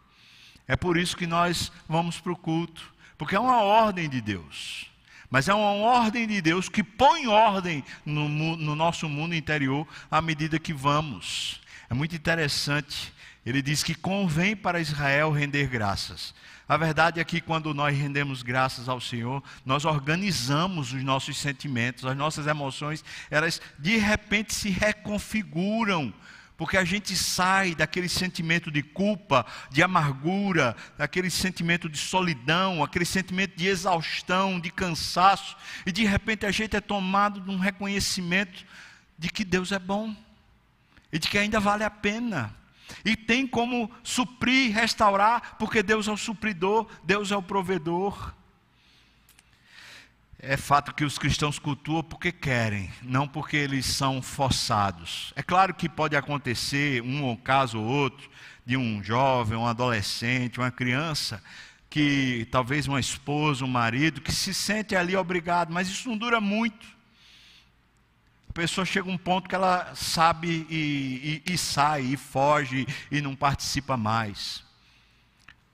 É 0.68 0.76
por 0.76 0.98
isso 0.98 1.16
que 1.16 1.26
nós 1.26 1.72
vamos 1.88 2.20
para 2.20 2.30
o 2.30 2.36
culto, 2.36 2.92
porque 3.16 3.34
é 3.34 3.40
uma 3.40 3.62
ordem 3.62 4.06
de 4.06 4.20
Deus. 4.20 4.84
Mas 5.30 5.48
é 5.48 5.54
uma 5.54 5.72
ordem 5.72 6.26
de 6.26 6.42
Deus 6.42 6.68
que 6.68 6.84
põe 6.84 7.26
ordem 7.26 7.82
no, 8.04 8.28
no 8.28 8.76
nosso 8.76 9.08
mundo 9.08 9.34
interior 9.34 9.88
à 10.10 10.20
medida 10.20 10.58
que 10.58 10.74
vamos. 10.74 11.62
É 11.88 11.94
muito 11.94 12.14
interessante. 12.14 13.14
Ele 13.46 13.62
diz 13.62 13.82
que 13.82 13.94
convém 13.94 14.54
para 14.54 14.78
Israel 14.78 15.32
render 15.32 15.68
graças. 15.68 16.34
A 16.68 16.76
verdade 16.76 17.18
é 17.18 17.24
que 17.24 17.40
quando 17.40 17.72
nós 17.72 17.96
rendemos 17.96 18.42
graças 18.42 18.90
ao 18.90 19.00
Senhor, 19.00 19.42
nós 19.64 19.86
organizamos 19.86 20.92
os 20.92 21.02
nossos 21.02 21.38
sentimentos, 21.38 22.04
as 22.04 22.14
nossas 22.14 22.46
emoções, 22.46 23.02
elas 23.30 23.58
de 23.78 23.96
repente 23.96 24.54
se 24.54 24.68
reconfiguram 24.68 26.12
porque 26.60 26.76
a 26.76 26.84
gente 26.84 27.16
sai 27.16 27.74
daquele 27.74 28.06
sentimento 28.06 28.70
de 28.70 28.82
culpa, 28.82 29.46
de 29.70 29.82
amargura, 29.82 30.76
daquele 30.98 31.30
sentimento 31.30 31.88
de 31.88 31.96
solidão, 31.96 32.84
aquele 32.84 33.06
sentimento 33.06 33.56
de 33.56 33.66
exaustão, 33.66 34.60
de 34.60 34.70
cansaço, 34.70 35.56
e 35.86 35.90
de 35.90 36.04
repente 36.04 36.44
a 36.44 36.50
gente 36.50 36.76
é 36.76 36.80
tomado 36.82 37.40
de 37.40 37.50
um 37.50 37.56
reconhecimento 37.56 38.66
de 39.16 39.30
que 39.30 39.42
Deus 39.42 39.72
é 39.72 39.78
bom 39.78 40.14
e 41.10 41.18
de 41.18 41.28
que 41.28 41.38
ainda 41.38 41.58
vale 41.58 41.82
a 41.82 41.88
pena. 41.88 42.54
E 43.06 43.16
tem 43.16 43.46
como 43.46 43.90
suprir, 44.02 44.70
restaurar, 44.70 45.56
porque 45.58 45.82
Deus 45.82 46.08
é 46.08 46.12
o 46.12 46.16
supridor, 46.18 46.86
Deus 47.02 47.32
é 47.32 47.36
o 47.38 47.42
provedor. 47.42 48.34
É 50.42 50.56
fato 50.56 50.94
que 50.94 51.04
os 51.04 51.18
cristãos 51.18 51.58
cultuam 51.58 52.02
porque 52.02 52.32
querem, 52.32 52.90
não 53.02 53.28
porque 53.28 53.56
eles 53.56 53.84
são 53.84 54.22
forçados. 54.22 55.32
É 55.36 55.42
claro 55.42 55.74
que 55.74 55.88
pode 55.88 56.16
acontecer 56.16 57.02
um 57.02 57.36
caso 57.36 57.78
ou 57.78 57.84
outro 57.84 58.30
de 58.64 58.76
um 58.76 59.02
jovem, 59.02 59.58
um 59.58 59.66
adolescente, 59.66 60.58
uma 60.58 60.70
criança 60.70 61.42
que 61.90 62.46
talvez 62.50 62.86
uma 62.86 63.00
esposa, 63.00 63.64
um 63.64 63.68
marido 63.68 64.20
que 64.20 64.32
se 64.32 64.54
sente 64.54 64.96
ali 64.96 65.14
obrigado, 65.14 65.72
mas 65.72 65.88
isso 65.88 66.08
não 66.08 66.16
dura 66.16 66.40
muito. 66.40 66.86
A 68.48 68.52
pessoa 68.52 68.84
chega 68.84 69.10
a 69.10 69.12
um 69.12 69.18
ponto 69.18 69.48
que 69.48 69.54
ela 69.54 69.94
sabe 69.94 70.66
e, 70.70 71.42
e, 71.46 71.52
e 71.52 71.58
sai, 71.58 72.02
e 72.02 72.16
foge 72.16 72.86
e 73.10 73.20
não 73.20 73.36
participa 73.36 73.96
mais. 73.96 74.64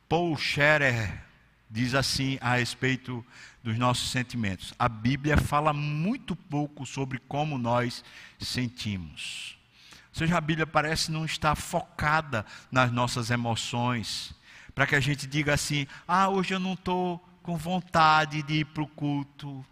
Paul 0.08 0.36
Scherer 0.36 1.25
diz 1.70 1.94
assim 1.94 2.38
a 2.40 2.56
respeito 2.56 3.24
dos 3.62 3.76
nossos 3.76 4.10
sentimentos. 4.10 4.72
A 4.78 4.88
Bíblia 4.88 5.36
fala 5.36 5.72
muito 5.72 6.36
pouco 6.36 6.86
sobre 6.86 7.18
como 7.18 7.58
nós 7.58 8.04
sentimos. 8.38 9.58
Ou 10.10 10.18
seja, 10.18 10.38
a 10.38 10.40
Bíblia 10.40 10.66
parece 10.66 11.10
não 11.10 11.24
estar 11.24 11.54
focada 11.54 12.46
nas 12.70 12.90
nossas 12.90 13.30
emoções, 13.30 14.34
para 14.74 14.86
que 14.86 14.94
a 14.94 15.00
gente 15.00 15.26
diga 15.26 15.54
assim: 15.54 15.86
ah, 16.06 16.28
hoje 16.28 16.54
eu 16.54 16.60
não 16.60 16.74
estou 16.74 17.22
com 17.42 17.56
vontade 17.56 18.42
de 18.42 18.60
ir 18.60 18.64
para 18.64 18.82
o 18.82 18.88
culto. 18.88 19.64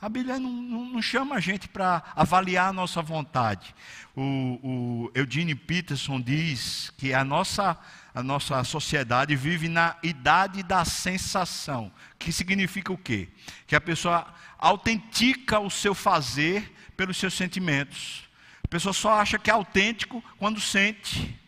A 0.00 0.08
Bíblia 0.08 0.38
não, 0.38 0.50
não, 0.50 0.84
não 0.86 1.02
chama 1.02 1.36
a 1.36 1.40
gente 1.40 1.68
para 1.68 2.02
avaliar 2.16 2.70
a 2.70 2.72
nossa 2.72 3.02
vontade. 3.02 3.74
O, 4.16 4.22
o 4.62 5.10
Eugene 5.14 5.54
Peterson 5.54 6.20
diz 6.20 6.92
que 6.96 7.12
a 7.12 7.22
nossa 7.22 7.78
a 8.14 8.22
nossa 8.22 8.62
sociedade 8.64 9.36
vive 9.36 9.68
na 9.68 9.96
idade 10.02 10.62
da 10.62 10.84
sensação, 10.84 11.92
que 12.18 12.32
significa 12.32 12.92
o 12.92 12.98
quê? 12.98 13.28
Que 13.66 13.76
a 13.76 13.80
pessoa 13.80 14.26
autentica 14.58 15.60
o 15.60 15.70
seu 15.70 15.94
fazer 15.94 16.74
pelos 16.96 17.16
seus 17.16 17.34
sentimentos. 17.34 18.28
A 18.64 18.68
pessoa 18.68 18.92
só 18.92 19.20
acha 19.20 19.38
que 19.38 19.48
é 19.48 19.52
autêntico 19.52 20.22
quando 20.38 20.60
sente. 20.60 21.38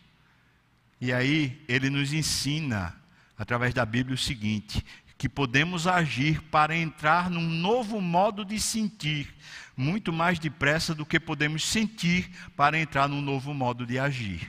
E 0.99 1.11
aí 1.11 1.61
ele 1.67 1.89
nos 1.89 2.13
ensina, 2.13 2.95
através 3.37 3.73
da 3.73 3.85
Bíblia, 3.85 4.15
o 4.15 4.17
seguinte: 4.17 4.83
que 5.23 5.29
podemos 5.29 5.87
agir 5.87 6.41
para 6.51 6.75
entrar 6.75 7.29
num 7.29 7.47
novo 7.47 8.01
modo 8.01 8.43
de 8.43 8.59
sentir, 8.59 9.33
muito 9.73 10.11
mais 10.11 10.37
depressa 10.37 10.93
do 10.93 11.05
que 11.05 11.17
podemos 11.17 11.65
sentir 11.65 12.29
para 12.57 12.77
entrar 12.77 13.07
num 13.07 13.21
novo 13.21 13.53
modo 13.53 13.85
de 13.85 13.97
agir. 13.97 14.45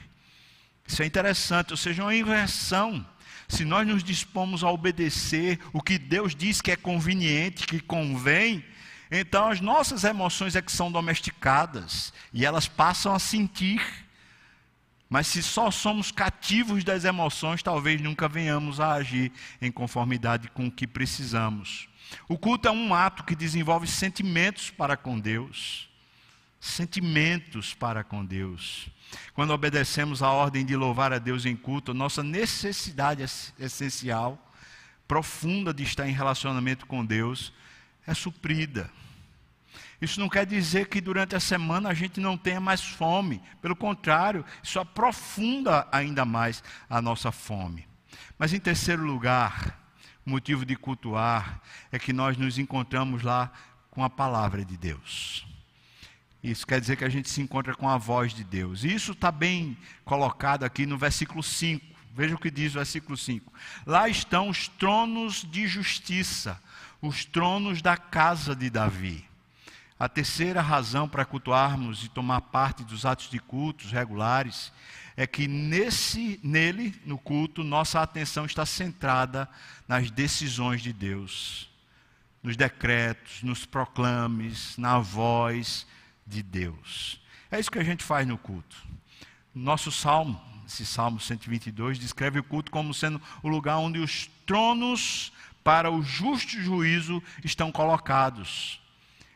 Isso 0.84 1.00
é 1.00 1.06
interessante, 1.06 1.70
ou 1.70 1.76
seja, 1.76 2.02
uma 2.02 2.12
inversão. 2.12 3.06
Se 3.46 3.64
nós 3.64 3.86
nos 3.86 4.02
dispomos 4.02 4.64
a 4.64 4.68
obedecer 4.68 5.60
o 5.72 5.80
que 5.80 5.96
Deus 5.96 6.34
diz 6.34 6.60
que 6.60 6.72
é 6.72 6.76
conveniente, 6.76 7.68
que 7.68 7.78
convém, 7.78 8.64
então 9.12 9.46
as 9.46 9.60
nossas 9.60 10.02
emoções 10.02 10.56
é 10.56 10.60
que 10.60 10.72
são 10.72 10.90
domesticadas 10.90 12.12
e 12.32 12.44
elas 12.44 12.66
passam 12.66 13.14
a 13.14 13.20
sentir. 13.20 13.80
Mas 15.14 15.28
se 15.28 15.44
só 15.44 15.70
somos 15.70 16.10
cativos 16.10 16.82
das 16.82 17.04
emoções, 17.04 17.62
talvez 17.62 18.00
nunca 18.00 18.28
venhamos 18.28 18.80
a 18.80 18.94
agir 18.94 19.30
em 19.62 19.70
conformidade 19.70 20.48
com 20.48 20.66
o 20.66 20.72
que 20.72 20.88
precisamos. 20.88 21.88
O 22.28 22.36
culto 22.36 22.66
é 22.66 22.72
um 22.72 22.92
ato 22.92 23.22
que 23.22 23.36
desenvolve 23.36 23.86
sentimentos 23.86 24.70
para 24.70 24.96
com 24.96 25.20
Deus. 25.20 25.88
Sentimentos 26.58 27.74
para 27.74 28.02
com 28.02 28.24
Deus. 28.24 28.88
Quando 29.34 29.52
obedecemos 29.52 30.20
a 30.20 30.30
ordem 30.30 30.66
de 30.66 30.74
louvar 30.74 31.12
a 31.12 31.20
Deus 31.20 31.46
em 31.46 31.54
culto, 31.54 31.94
nossa 31.94 32.24
necessidade 32.24 33.22
essencial, 33.56 34.52
profunda 35.06 35.72
de 35.72 35.84
estar 35.84 36.08
em 36.08 36.12
relacionamento 36.12 36.86
com 36.86 37.04
Deus, 37.04 37.52
é 38.04 38.14
suprida. 38.14 38.90
Isso 40.04 40.20
não 40.20 40.28
quer 40.28 40.44
dizer 40.44 40.88
que 40.88 41.00
durante 41.00 41.34
a 41.34 41.40
semana 41.40 41.88
a 41.88 41.94
gente 41.94 42.20
não 42.20 42.36
tenha 42.36 42.60
mais 42.60 42.82
fome. 42.82 43.42
Pelo 43.62 43.74
contrário, 43.74 44.44
isso 44.62 44.78
aprofunda 44.78 45.88
ainda 45.90 46.24
mais 46.24 46.62
a 46.88 47.00
nossa 47.00 47.32
fome. 47.32 47.88
Mas 48.38 48.52
em 48.52 48.60
terceiro 48.60 49.02
lugar, 49.02 49.80
motivo 50.24 50.66
de 50.66 50.76
cultuar 50.76 51.60
é 51.90 51.98
que 51.98 52.12
nós 52.12 52.36
nos 52.36 52.58
encontramos 52.58 53.22
lá 53.22 53.50
com 53.90 54.04
a 54.04 54.10
palavra 54.10 54.62
de 54.64 54.76
Deus. 54.76 55.46
Isso 56.42 56.66
quer 56.66 56.78
dizer 56.80 56.96
que 56.96 57.04
a 57.04 57.08
gente 57.08 57.30
se 57.30 57.40
encontra 57.40 57.74
com 57.74 57.88
a 57.88 57.96
voz 57.96 58.34
de 58.34 58.44
Deus. 58.44 58.84
E 58.84 58.92
isso 58.92 59.12
está 59.12 59.32
bem 59.32 59.74
colocado 60.04 60.64
aqui 60.64 60.84
no 60.84 60.98
versículo 60.98 61.42
5. 61.42 61.82
Veja 62.12 62.34
o 62.34 62.38
que 62.38 62.50
diz 62.50 62.72
o 62.72 62.78
versículo 62.78 63.16
5. 63.16 63.50
Lá 63.86 64.06
estão 64.08 64.50
os 64.50 64.68
tronos 64.68 65.42
de 65.50 65.66
justiça, 65.66 66.60
os 67.00 67.24
tronos 67.24 67.80
da 67.80 67.96
casa 67.96 68.54
de 68.54 68.68
Davi. 68.68 69.24
A 69.98 70.08
terceira 70.08 70.60
razão 70.60 71.08
para 71.08 71.24
cultuarmos 71.24 72.04
e 72.04 72.08
tomar 72.08 72.40
parte 72.40 72.82
dos 72.82 73.06
atos 73.06 73.30
de 73.30 73.38
cultos 73.38 73.92
regulares 73.92 74.72
é 75.16 75.26
que 75.26 75.46
nesse, 75.46 76.40
nele, 76.42 77.00
no 77.06 77.16
culto, 77.16 77.62
nossa 77.62 78.02
atenção 78.02 78.44
está 78.44 78.66
centrada 78.66 79.48
nas 79.86 80.10
decisões 80.10 80.82
de 80.82 80.92
Deus, 80.92 81.70
nos 82.42 82.56
decretos, 82.56 83.42
nos 83.44 83.64
proclames, 83.64 84.76
na 84.76 84.98
voz, 84.98 85.86
de 86.26 86.42
Deus. 86.42 87.20
É 87.50 87.60
isso 87.60 87.70
que 87.70 87.78
a 87.78 87.84
gente 87.84 88.02
faz 88.02 88.26
no 88.26 88.36
culto. 88.36 88.76
Nosso 89.54 89.92
salmo, 89.92 90.40
esse 90.66 90.84
salmo 90.84 91.20
122, 91.20 91.98
descreve 92.00 92.40
o 92.40 92.44
culto 92.44 92.72
como 92.72 92.92
sendo 92.92 93.22
o 93.42 93.48
lugar 93.48 93.76
onde 93.76 94.00
os 94.00 94.28
tronos 94.44 95.32
para 95.62 95.90
o 95.90 96.02
justo 96.02 96.60
juízo 96.60 97.22
estão 97.44 97.70
colocados. 97.70 98.80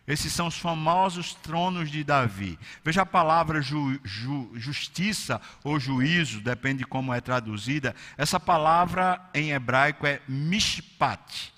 Esses 0.09 0.33
são 0.33 0.47
os 0.47 0.57
famosos 0.57 1.35
tronos 1.35 1.91
de 1.91 2.03
Davi. 2.03 2.59
Veja 2.83 3.03
a 3.03 3.07
palavra 3.07 3.61
ju, 3.61 4.01
ju, 4.03 4.51
justiça 4.55 5.39
ou 5.63 5.79
juízo, 5.79 6.41
depende 6.41 6.79
de 6.79 6.87
como 6.87 7.13
é 7.13 7.21
traduzida. 7.21 7.95
Essa 8.17 8.41
palavra 8.41 9.21
em 9.35 9.51
hebraico 9.51 10.07
é 10.07 10.23
mishpat. 10.27 11.53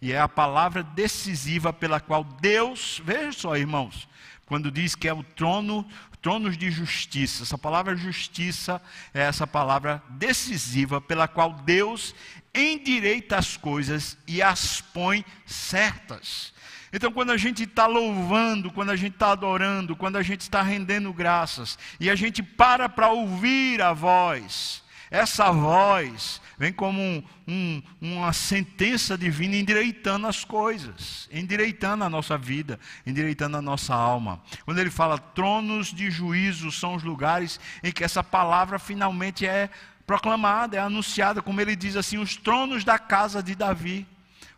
E 0.00 0.12
é 0.12 0.20
a 0.20 0.28
palavra 0.28 0.84
decisiva 0.84 1.72
pela 1.72 1.98
qual 1.98 2.22
Deus, 2.22 3.02
veja 3.04 3.32
só, 3.32 3.56
irmãos, 3.56 4.08
quando 4.46 4.70
diz 4.70 4.94
que 4.94 5.08
é 5.08 5.12
o 5.12 5.24
trono, 5.24 5.84
tronos 6.22 6.56
de 6.56 6.70
justiça. 6.70 7.42
Essa 7.42 7.58
palavra 7.58 7.96
justiça 7.96 8.80
é 9.12 9.22
essa 9.22 9.48
palavra 9.48 10.00
decisiva 10.10 11.00
pela 11.00 11.26
qual 11.26 11.52
Deus 11.52 12.14
endireita 12.54 13.36
as 13.36 13.56
coisas 13.56 14.16
e 14.28 14.40
as 14.40 14.80
põe 14.80 15.24
certas. 15.44 16.54
Então, 16.96 17.12
quando 17.12 17.30
a 17.30 17.36
gente 17.36 17.64
está 17.64 17.86
louvando, 17.86 18.70
quando 18.70 18.88
a 18.88 18.96
gente 18.96 19.12
está 19.12 19.32
adorando, 19.32 19.94
quando 19.94 20.16
a 20.16 20.22
gente 20.22 20.40
está 20.40 20.62
rendendo 20.62 21.12
graças, 21.12 21.78
e 22.00 22.08
a 22.08 22.14
gente 22.14 22.42
para 22.42 22.88
para 22.88 23.10
ouvir 23.10 23.82
a 23.82 23.92
voz, 23.92 24.82
essa 25.10 25.52
voz 25.52 26.40
vem 26.56 26.72
como 26.72 26.98
um, 26.98 27.22
um, 27.46 27.82
uma 28.00 28.32
sentença 28.32 29.18
divina 29.18 29.56
endireitando 29.56 30.26
as 30.26 30.42
coisas, 30.42 31.28
endireitando 31.30 32.02
a 32.02 32.08
nossa 32.08 32.38
vida, 32.38 32.80
endireitando 33.06 33.58
a 33.58 33.62
nossa 33.62 33.94
alma. 33.94 34.40
Quando 34.64 34.78
ele 34.78 34.88
fala 34.88 35.18
tronos 35.18 35.92
de 35.92 36.10
juízo 36.10 36.72
são 36.72 36.94
os 36.94 37.02
lugares 37.02 37.60
em 37.82 37.92
que 37.92 38.04
essa 38.04 38.24
palavra 38.24 38.78
finalmente 38.78 39.46
é 39.46 39.68
proclamada, 40.06 40.78
é 40.78 40.80
anunciada, 40.80 41.42
como 41.42 41.60
ele 41.60 41.76
diz 41.76 41.94
assim, 41.94 42.16
os 42.16 42.36
tronos 42.36 42.84
da 42.84 42.98
casa 42.98 43.42
de 43.42 43.54
Davi. 43.54 44.06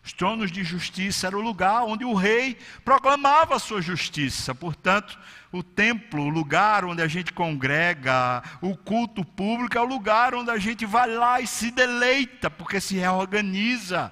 Os 0.09 0.15
tronos 0.15 0.51
de 0.51 0.65
justiça 0.65 1.27
era 1.27 1.37
o 1.37 1.43
lugar 1.43 1.83
onde 1.83 2.03
o 2.03 2.15
rei 2.15 2.57
proclamava 2.83 3.57
a 3.57 3.59
sua 3.59 3.83
justiça. 3.83 4.55
Portanto, 4.55 5.19
o 5.53 5.63
templo, 5.63 6.23
o 6.23 6.31
lugar 6.31 6.83
onde 6.87 7.03
a 7.03 7.07
gente 7.07 7.31
congrega, 7.31 8.43
o 8.63 8.75
culto 8.75 9.23
público 9.23 9.77
é 9.77 9.81
o 9.83 9.85
lugar 9.85 10.35
onde 10.35 10.51
a 10.51 10.57
gente 10.57 10.87
vai 10.87 11.11
lá 11.11 11.43
e 11.43 11.47
se 11.47 11.71
deleita, 11.71 12.49
porque 12.49 12.81
se 12.81 12.97
reorganiza, 12.97 14.11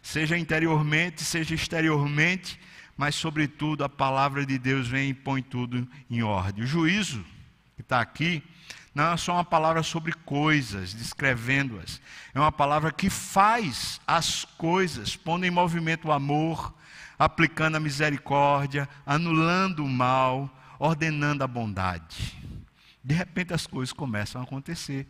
seja 0.00 0.38
interiormente, 0.38 1.22
seja 1.22 1.54
exteriormente, 1.54 2.58
mas 2.96 3.14
sobretudo 3.14 3.84
a 3.84 3.88
palavra 3.88 4.46
de 4.46 4.58
Deus 4.58 4.88
vem 4.88 5.10
e 5.10 5.14
põe 5.14 5.42
tudo 5.42 5.86
em 6.10 6.22
ordem. 6.22 6.64
O 6.64 6.66
juízo 6.66 7.22
que 7.76 7.82
está 7.82 8.00
aqui 8.00 8.42
não 8.94 9.12
é 9.12 9.16
só 9.16 9.32
uma 9.34 9.44
palavra 9.44 9.82
sobre 9.82 10.12
coisas, 10.12 10.94
descrevendo-as. 10.94 12.00
É 12.32 12.38
uma 12.38 12.52
palavra 12.52 12.92
que 12.92 13.10
faz 13.10 14.00
as 14.06 14.44
coisas, 14.44 15.16
pondo 15.16 15.44
em 15.44 15.50
movimento 15.50 16.08
o 16.08 16.12
amor, 16.12 16.72
aplicando 17.18 17.76
a 17.76 17.80
misericórdia, 17.80 18.88
anulando 19.04 19.84
o 19.84 19.88
mal, 19.88 20.48
ordenando 20.78 21.42
a 21.42 21.46
bondade. 21.48 22.38
De 23.02 23.14
repente 23.14 23.52
as 23.52 23.66
coisas 23.66 23.92
começam 23.92 24.40
a 24.40 24.44
acontecer. 24.44 25.08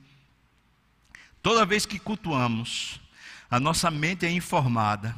Toda 1.42 1.66
vez 1.66 1.84
que 1.84 1.98
cultuamos, 1.98 2.98
a 3.50 3.60
nossa 3.60 3.90
mente 3.90 4.24
é 4.24 4.30
informada 4.30 5.14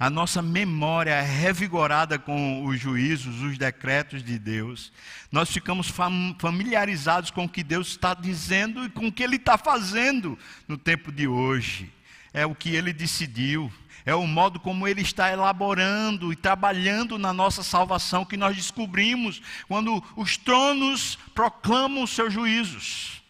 a 0.00 0.08
nossa 0.08 0.40
memória 0.40 1.10
é 1.10 1.20
revigorada 1.20 2.18
com 2.18 2.64
os 2.64 2.80
juízos, 2.80 3.42
os 3.42 3.58
decretos 3.58 4.24
de 4.24 4.38
Deus, 4.38 4.90
nós 5.30 5.50
ficamos 5.50 5.92
familiarizados 6.38 7.30
com 7.30 7.44
o 7.44 7.48
que 7.48 7.62
Deus 7.62 7.88
está 7.88 8.14
dizendo 8.14 8.82
e 8.82 8.88
com 8.88 9.08
o 9.08 9.12
que 9.12 9.22
Ele 9.22 9.36
está 9.36 9.58
fazendo 9.58 10.38
no 10.66 10.78
tempo 10.78 11.12
de 11.12 11.28
hoje. 11.28 11.92
É 12.32 12.46
o 12.46 12.54
que 12.54 12.74
Ele 12.74 12.94
decidiu, 12.94 13.70
É 14.06 14.14
o 14.14 14.26
modo 14.26 14.58
como 14.58 14.88
Ele 14.88 15.02
está 15.02 15.30
elaborando 15.30 16.32
e 16.32 16.36
trabalhando 16.36 17.18
na 17.18 17.34
nossa 17.34 17.62
salvação 17.62 18.24
que 18.24 18.38
nós 18.38 18.56
descobrimos 18.56 19.42
quando 19.68 20.02
os 20.16 20.38
tronos 20.38 21.18
proclamam 21.34 22.04
os 22.04 22.10
seus 22.10 22.32
juízos. 22.32 23.22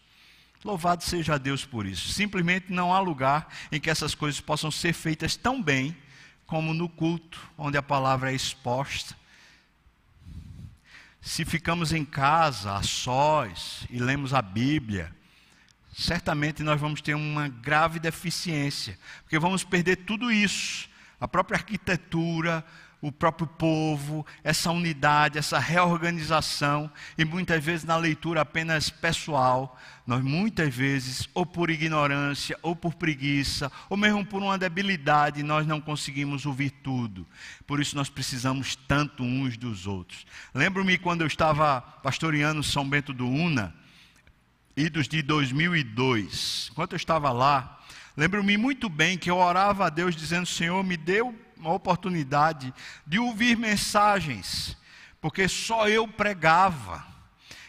Louvado 0.63 1.03
seja 1.03 1.37
Deus 1.37 1.65
por 1.65 1.85
isso. 1.85 2.13
Simplesmente 2.13 2.71
não 2.71 2.93
há 2.93 2.99
lugar 3.01 3.49
em 3.69 3.81
que 3.81 3.89
essas 3.89 4.15
coisas 4.15 4.39
possam 4.39 4.71
ser 4.71 4.93
feitas 4.93 5.35
tão 5.35 5.61
bem 5.61 5.93
como 6.51 6.73
no 6.73 6.89
culto, 6.89 7.39
onde 7.57 7.77
a 7.77 7.81
palavra 7.81 8.29
é 8.29 8.35
exposta. 8.35 9.15
Se 11.21 11.45
ficamos 11.45 11.93
em 11.93 12.03
casa, 12.03 12.75
a 12.75 12.83
sós, 12.83 13.87
e 13.89 13.97
lemos 13.97 14.33
a 14.33 14.41
Bíblia, 14.41 15.15
certamente 15.93 16.61
nós 16.61 16.77
vamos 16.77 16.99
ter 16.99 17.13
uma 17.13 17.47
grave 17.47 17.99
deficiência, 17.99 18.99
porque 19.23 19.39
vamos 19.39 19.63
perder 19.63 19.95
tudo 19.95 20.29
isso, 20.29 20.89
a 21.21 21.25
própria 21.25 21.55
arquitetura, 21.55 22.65
o 23.01 23.11
próprio 23.11 23.47
povo, 23.47 24.25
essa 24.43 24.69
unidade, 24.69 25.39
essa 25.39 25.57
reorganização, 25.57 26.91
e 27.17 27.25
muitas 27.25 27.63
vezes 27.63 27.83
na 27.83 27.97
leitura 27.97 28.41
apenas 28.41 28.91
pessoal, 28.91 29.79
nós 30.05 30.23
muitas 30.23 30.73
vezes, 30.73 31.27
ou 31.33 31.45
por 31.45 31.71
ignorância, 31.71 32.57
ou 32.61 32.75
por 32.75 32.93
preguiça, 32.93 33.71
ou 33.89 33.97
mesmo 33.97 34.23
por 34.23 34.43
uma 34.43 34.57
debilidade, 34.57 35.41
nós 35.41 35.65
não 35.65 35.81
conseguimos 35.81 36.45
ouvir 36.45 36.69
tudo. 36.69 37.25
Por 37.65 37.79
isso 37.79 37.95
nós 37.95 38.09
precisamos 38.09 38.75
tanto 38.75 39.23
uns 39.23 39.57
dos 39.57 39.87
outros. 39.87 40.25
Lembro-me 40.53 40.97
quando 40.97 41.21
eu 41.21 41.27
estava 41.27 41.81
pastoreando 41.81 42.61
São 42.61 42.87
Bento 42.87 43.13
do 43.13 43.27
Una, 43.27 43.73
idos 44.75 45.07
de 45.07 45.21
2002, 45.21 46.69
enquanto 46.71 46.93
eu 46.93 46.97
estava 46.97 47.31
lá, 47.31 47.79
lembro-me 48.15 48.57
muito 48.57 48.89
bem 48.89 49.17
que 49.17 49.29
eu 49.29 49.37
orava 49.37 49.87
a 49.87 49.89
Deus 49.89 50.15
dizendo: 50.15 50.45
Senhor, 50.45 50.83
me 50.83 50.97
deu 50.97 51.35
uma 51.61 51.73
oportunidade 51.73 52.73
de 53.05 53.19
ouvir 53.19 53.55
mensagens, 53.55 54.75
porque 55.21 55.47
só 55.47 55.87
eu 55.87 56.07
pregava. 56.07 57.05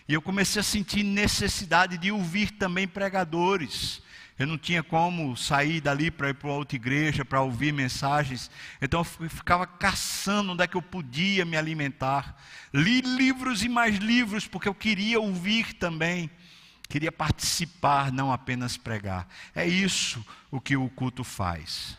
E 0.09 0.15
eu 0.15 0.23
comecei 0.23 0.61
a 0.61 0.65
sentir 0.65 1.03
necessidade 1.03 1.97
de 1.97 2.11
ouvir 2.11 2.51
também 2.53 2.89
pregadores. 2.89 4.03
Eu 4.39 4.47
não 4.47 4.59
tinha 4.59 4.83
como 4.83 5.37
sair 5.37 5.81
dali 5.81 6.11
para 6.11 6.31
ir 6.31 6.35
para 6.35 6.51
outra 6.51 6.75
igreja 6.75 7.25
para 7.25 7.43
ouvir 7.43 7.73
mensagens. 7.73 8.51
Então 8.81 9.01
eu 9.01 9.29
ficava 9.29 9.67
caçando 9.67 10.53
onde 10.53 10.65
é 10.65 10.67
que 10.67 10.77
eu 10.77 10.83
podia 10.83 11.45
me 11.45 11.57
alimentar. 11.57 12.37
Li 12.73 13.03
livros 13.03 13.63
e 13.63 13.69
mais 13.69 13.99
livros, 13.99 14.49
porque 14.49 14.69
eu 14.69 14.75
queria 14.75 15.21
ouvir 15.21 15.75
também. 15.75 16.31
Queria 16.89 17.13
participar, 17.13 18.11
não 18.11 18.33
apenas 18.33 18.77
pregar. 18.77 19.29
É 19.55 19.67
isso 19.67 20.25
o 20.51 20.61
que 20.61 20.77
o 20.77 20.89
culto 20.91 21.23
faz. 21.23 21.97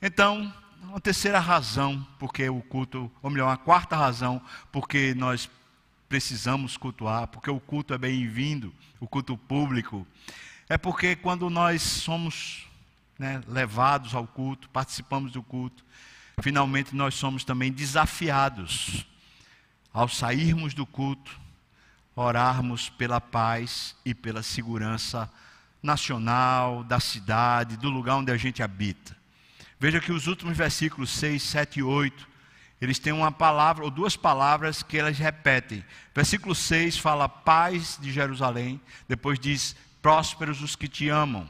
Então, 0.00 0.52
uma 0.88 1.00
terceira 1.00 1.38
razão 1.38 2.06
porque 2.18 2.48
o 2.48 2.60
culto, 2.62 3.10
ou 3.22 3.30
melhor, 3.30 3.48
uma 3.48 3.56
quarta 3.56 3.96
razão 3.96 4.40
porque 4.70 5.14
nós 5.14 5.50
precisamos 6.08 6.76
cultuar, 6.76 7.26
porque 7.28 7.50
o 7.50 7.58
culto 7.58 7.94
é 7.94 7.98
bem-vindo, 7.98 8.72
o 9.00 9.06
culto 9.06 9.36
público, 9.36 10.06
é 10.68 10.78
porque 10.78 11.16
quando 11.16 11.50
nós 11.50 11.82
somos 11.82 12.66
né, 13.18 13.42
levados 13.48 14.14
ao 14.14 14.26
culto, 14.26 14.68
participamos 14.70 15.32
do 15.32 15.42
culto, 15.42 15.84
finalmente 16.40 16.94
nós 16.94 17.14
somos 17.14 17.44
também 17.44 17.72
desafiados 17.72 19.06
ao 19.92 20.08
sairmos 20.08 20.74
do 20.74 20.86
culto, 20.86 21.40
orarmos 22.14 22.88
pela 22.90 23.20
paz 23.20 23.96
e 24.04 24.14
pela 24.14 24.42
segurança 24.42 25.30
nacional, 25.82 26.84
da 26.84 27.00
cidade, 27.00 27.76
do 27.76 27.90
lugar 27.90 28.16
onde 28.16 28.30
a 28.30 28.36
gente 28.36 28.62
habita. 28.62 29.16
Veja 29.84 30.00
que 30.00 30.12
os 30.12 30.26
últimos 30.26 30.56
versículos 30.56 31.10
6, 31.10 31.42
7 31.42 31.80
e 31.80 31.82
8, 31.82 32.26
eles 32.80 32.98
têm 32.98 33.12
uma 33.12 33.30
palavra, 33.30 33.84
ou 33.84 33.90
duas 33.90 34.16
palavras 34.16 34.82
que 34.82 34.96
elas 34.96 35.18
repetem. 35.18 35.84
Versículo 36.14 36.54
6 36.54 36.96
fala 36.96 37.28
paz 37.28 37.98
de 38.00 38.10
Jerusalém, 38.10 38.80
depois 39.06 39.38
diz 39.38 39.76
prósperos 40.00 40.62
os 40.62 40.74
que 40.74 40.88
te 40.88 41.10
amam. 41.10 41.46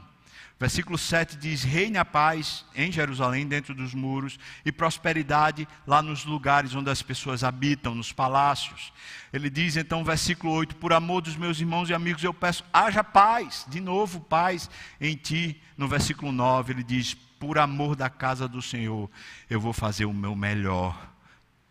Versículo 0.59 0.97
7 0.97 1.37
diz: 1.37 1.63
Reine 1.63 1.97
a 1.97 2.03
paz 2.03 2.65
em 2.75 2.91
Jerusalém, 2.91 3.47
dentro 3.47 3.73
dos 3.73 3.93
muros, 3.93 4.37
e 4.65 4.71
prosperidade 4.71 5.65
lá 5.87 6.01
nos 6.01 6.25
lugares 6.25 6.75
onde 6.75 6.89
as 6.89 7.01
pessoas 7.01 7.41
habitam, 7.41 7.95
nos 7.95 8.11
palácios. 8.11 8.91
Ele 9.31 9.49
diz 9.49 9.77
então, 9.77 10.03
versículo 10.03 10.51
8: 10.51 10.75
Por 10.75 10.91
amor 10.91 11.21
dos 11.21 11.37
meus 11.37 11.61
irmãos 11.61 11.89
e 11.89 11.93
amigos, 11.93 12.21
eu 12.21 12.33
peço, 12.33 12.65
haja 12.73 13.01
paz, 13.01 13.65
de 13.69 13.79
novo, 13.79 14.19
paz 14.19 14.69
em 14.99 15.15
ti. 15.15 15.61
No 15.77 15.87
versículo 15.87 16.33
9, 16.33 16.73
ele 16.73 16.83
diz: 16.83 17.15
por 17.45 17.59
amor 17.59 17.95
da 17.95 18.09
casa 18.09 18.47
do 18.47 18.59
Senhor, 18.59 19.07
eu 19.47 19.61
vou 19.61 19.71
fazer 19.71 20.05
o 20.05 20.13
meu 20.13 20.35
melhor 20.35 20.99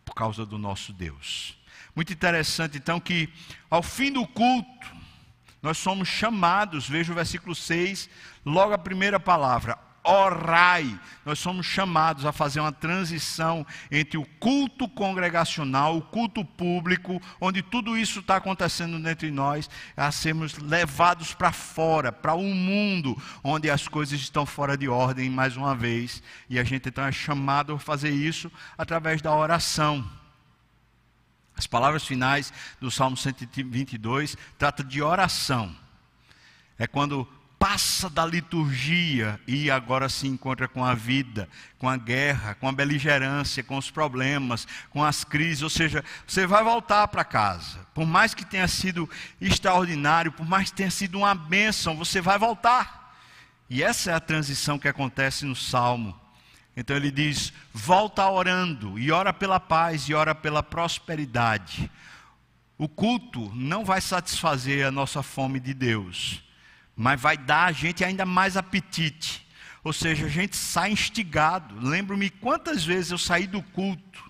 por 0.04 0.14
causa 0.14 0.46
do 0.46 0.56
nosso 0.56 0.92
Deus. 0.92 1.58
Muito 1.96 2.12
interessante, 2.12 2.78
então, 2.78 3.00
que 3.00 3.28
ao 3.68 3.82
fim 3.82 4.12
do 4.12 4.24
culto, 4.24 4.87
nós 5.60 5.76
somos 5.76 6.06
chamados, 6.06 6.88
veja 6.88 7.10
o 7.10 7.14
versículo 7.16 7.56
6, 7.56 8.08
logo 8.46 8.72
a 8.72 8.78
primeira 8.78 9.18
palavra, 9.18 9.76
orai. 10.05 11.01
Nós 11.25 11.38
somos 11.38 11.64
chamados 11.64 12.27
a 12.27 12.33
fazer 12.33 12.61
uma 12.61 12.71
transição 12.71 13.67
entre 13.90 14.19
o 14.19 14.27
culto 14.38 14.87
congregacional, 14.87 15.97
o 15.97 16.03
culto 16.03 16.45
público, 16.45 17.21
onde 17.40 17.62
tudo 17.62 17.97
isso 17.97 18.21
está 18.21 18.37
acontecendo 18.37 19.03
dentro 19.03 19.27
de 19.27 19.33
nós, 19.33 19.69
a 19.97 20.12
sermos 20.12 20.59
levados 20.59 21.33
para 21.33 21.51
fora, 21.51 22.12
para 22.12 22.35
um 22.35 22.55
mundo 22.55 23.21
onde 23.43 23.71
as 23.71 23.88
coisas 23.88 24.21
estão 24.21 24.45
fora 24.45 24.77
de 24.77 24.88
ordem, 24.88 25.31
mais 25.31 25.57
uma 25.57 25.75
vez. 25.75 26.23
E 26.49 26.59
a 26.59 26.64
gente 26.64 26.88
então 26.88 27.05
é 27.05 27.12
chamado 27.12 27.73
a 27.73 27.79
fazer 27.79 28.11
isso 28.11 28.53
através 28.77 29.23
da 29.23 29.35
oração. 29.35 30.05
As 31.57 31.67
palavras 31.67 32.05
finais 32.05 32.53
do 32.81 32.90
Salmo 32.90 33.17
122 33.17 34.37
tratam 34.59 34.85
de 34.87 35.01
oração. 35.01 35.75
É 36.79 36.87
quando 36.87 37.29
passa 37.64 38.11
da 38.11 38.27
liturgia 38.27 39.40
e 39.46 39.70
agora 39.70 40.07
se 40.11 40.29
encontra 40.29 40.68
com 40.68 40.85
a 40.85 40.92
vida, 40.92 41.48
com 41.79 41.88
a 41.88 41.96
guerra, 41.96 42.55
com 42.57 42.68
a 42.68 42.72
beligerância, 42.72 43.64
com 43.64 43.79
os 43.79 43.90
problemas, 43.90 44.68
com 44.90 45.03
as 45.03 45.24
crises. 45.24 45.62
Ou 45.62 45.70
seja, 45.70 46.05
você 46.27 46.46
vai 46.46 46.62
voltar 46.62 47.09
para 47.09 47.24
casa. 47.24 47.79
Por 47.94 48.05
mais 48.05 48.35
que 48.35 48.44
tenha 48.44 48.68
sido 48.68 49.09
extraordinário, 49.40 50.31
por 50.31 50.46
mais 50.46 50.68
que 50.68 50.77
tenha 50.77 50.90
sido 50.90 51.16
uma 51.16 51.35
bênção, 51.35 51.96
você 51.96 52.20
vai 52.20 52.38
voltar. 52.38 53.16
E 53.70 53.83
essa 53.83 54.11
é 54.11 54.14
a 54.14 54.20
transição 54.20 54.79
que 54.79 54.87
acontece 54.87 55.46
no 55.46 55.57
Salmo. 55.57 56.14
Então 56.77 56.94
ele 56.94 57.11
diz: 57.11 57.50
volta 57.72 58.29
orando, 58.29 58.98
e 58.98 59.11
ora 59.11 59.33
pela 59.33 59.59
paz, 59.59 60.03
e 60.07 60.12
ora 60.12 60.35
pela 60.35 60.62
prosperidade. 60.62 61.90
O 62.77 62.90
culto 62.90 63.50
não 63.55 63.87
vai 63.87 64.03
satisfazer 64.03 64.87
a 64.87 64.90
nossa 64.90 65.22
fome 65.22 65.59
de 65.59 65.72
Deus 65.72 66.43
mas 66.96 67.20
vai 67.20 67.37
dar 67.37 67.64
a 67.64 67.72
gente 67.72 68.04
ainda 68.04 68.24
mais 68.24 68.57
apetite. 68.57 69.46
Ou 69.83 69.92
seja, 69.92 70.26
a 70.26 70.30
gente 70.30 70.57
sai 70.57 70.92
instigado. 70.92 71.76
Lembro-me 71.78 72.30
quantas 72.30 72.85
vezes 72.85 73.11
eu 73.11 73.18
saí 73.18 73.46
do 73.46 73.62
culto 73.62 74.24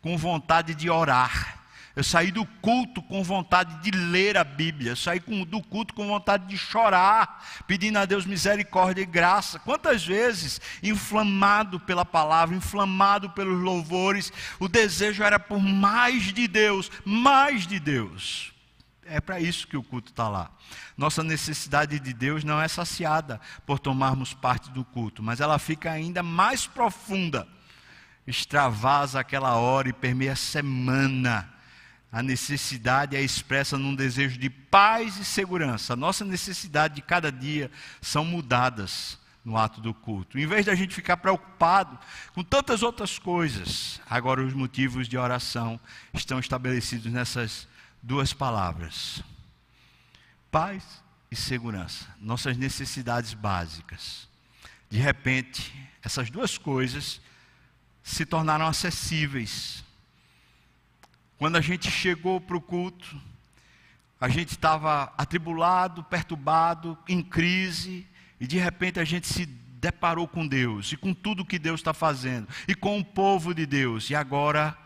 com 0.00 0.16
vontade 0.16 0.74
de 0.74 0.88
orar. 0.88 1.64
Eu 1.96 2.02
saí 2.02 2.32
do 2.32 2.44
culto 2.44 3.00
com 3.02 3.22
vontade 3.22 3.80
de 3.80 3.96
ler 3.96 4.36
a 4.36 4.42
Bíblia. 4.42 4.92
Eu 4.92 4.96
saí 4.96 5.20
do 5.20 5.62
culto 5.62 5.94
com 5.94 6.08
vontade 6.08 6.46
de 6.48 6.58
chorar, 6.58 7.62
pedindo 7.68 7.98
a 7.98 8.04
Deus 8.04 8.26
misericórdia 8.26 9.02
e 9.02 9.06
graça. 9.06 9.60
Quantas 9.60 10.04
vezes, 10.04 10.60
inflamado 10.82 11.78
pela 11.78 12.04
palavra, 12.04 12.56
inflamado 12.56 13.30
pelos 13.30 13.62
louvores, 13.62 14.32
o 14.58 14.68
desejo 14.68 15.22
era 15.22 15.38
por 15.38 15.60
mais 15.60 16.32
de 16.32 16.48
Deus, 16.48 16.90
mais 17.04 17.64
de 17.64 17.78
Deus. 17.78 18.53
É 19.06 19.20
para 19.20 19.40
isso 19.40 19.66
que 19.66 19.76
o 19.76 19.82
culto 19.82 20.10
está 20.10 20.28
lá. 20.28 20.50
Nossa 20.96 21.22
necessidade 21.22 21.98
de 21.98 22.12
Deus 22.12 22.44
não 22.44 22.60
é 22.60 22.68
saciada 22.68 23.40
por 23.66 23.78
tomarmos 23.78 24.32
parte 24.32 24.70
do 24.70 24.84
culto, 24.84 25.22
mas 25.22 25.40
ela 25.40 25.58
fica 25.58 25.90
ainda 25.90 26.22
mais 26.22 26.66
profunda. 26.66 27.46
Extravasa 28.26 29.20
aquela 29.20 29.56
hora 29.56 29.88
e 29.88 29.92
permeia 29.92 30.32
a 30.32 30.36
semana. 30.36 31.52
A 32.10 32.22
necessidade 32.22 33.16
é 33.16 33.20
expressa 33.20 33.76
num 33.76 33.94
desejo 33.94 34.38
de 34.38 34.48
paz 34.48 35.18
e 35.18 35.24
segurança. 35.24 35.96
Nossa 35.96 36.24
necessidade 36.24 36.94
de 36.94 37.02
cada 37.02 37.30
dia 37.30 37.70
são 38.00 38.24
mudadas 38.24 39.18
no 39.44 39.58
ato 39.58 39.80
do 39.80 39.92
culto. 39.92 40.38
Em 40.38 40.46
vez 40.46 40.64
de 40.64 40.70
a 40.70 40.74
gente 40.74 40.94
ficar 40.94 41.18
preocupado 41.18 41.98
com 42.32 42.42
tantas 42.42 42.82
outras 42.82 43.18
coisas, 43.18 44.00
agora 44.08 44.42
os 44.42 44.54
motivos 44.54 45.06
de 45.06 45.18
oração 45.18 45.78
estão 46.14 46.38
estabelecidos 46.38 47.12
nessas 47.12 47.68
duas 48.04 48.32
palavras: 48.32 49.22
paz 50.50 51.02
e 51.30 51.36
segurança, 51.36 52.06
nossas 52.20 52.56
necessidades 52.56 53.34
básicas. 53.34 54.28
De 54.90 54.98
repente, 54.98 55.72
essas 56.02 56.30
duas 56.30 56.56
coisas 56.58 57.20
se 58.02 58.24
tornaram 58.24 58.66
acessíveis. 58.66 59.82
Quando 61.38 61.56
a 61.56 61.60
gente 61.60 61.90
chegou 61.90 62.40
para 62.40 62.56
o 62.56 62.60
culto, 62.60 63.20
a 64.20 64.28
gente 64.28 64.50
estava 64.50 65.12
atribulado, 65.18 66.04
perturbado, 66.04 66.96
em 67.08 67.22
crise, 67.22 68.06
e 68.38 68.46
de 68.46 68.58
repente 68.58 69.00
a 69.00 69.04
gente 69.04 69.26
se 69.26 69.46
deparou 69.46 70.28
com 70.28 70.46
Deus 70.46 70.92
e 70.92 70.96
com 70.96 71.12
tudo 71.12 71.44
que 71.44 71.58
Deus 71.58 71.80
está 71.80 71.92
fazendo 71.92 72.48
e 72.68 72.74
com 72.74 72.98
o 72.98 73.04
povo 73.04 73.54
de 73.54 73.66
Deus. 73.66 74.08
E 74.10 74.14
agora 74.14 74.78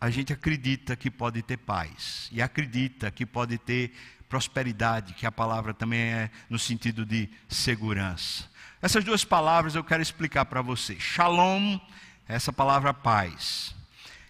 a 0.00 0.10
gente 0.10 0.32
acredita 0.32 0.94
que 0.96 1.10
pode 1.10 1.42
ter 1.42 1.56
paz 1.56 2.28
e 2.32 2.40
acredita 2.40 3.10
que 3.10 3.26
pode 3.26 3.58
ter 3.58 3.92
prosperidade, 4.28 5.14
que 5.14 5.26
a 5.26 5.32
palavra 5.32 5.74
também 5.74 6.00
é 6.00 6.30
no 6.48 6.58
sentido 6.58 7.04
de 7.04 7.28
segurança. 7.48 8.48
Essas 8.80 9.02
duas 9.04 9.24
palavras 9.24 9.74
eu 9.74 9.82
quero 9.82 10.02
explicar 10.02 10.44
para 10.44 10.62
você. 10.62 10.96
Shalom, 11.00 11.78
essa 12.28 12.52
palavra 12.52 12.94
paz 12.94 13.74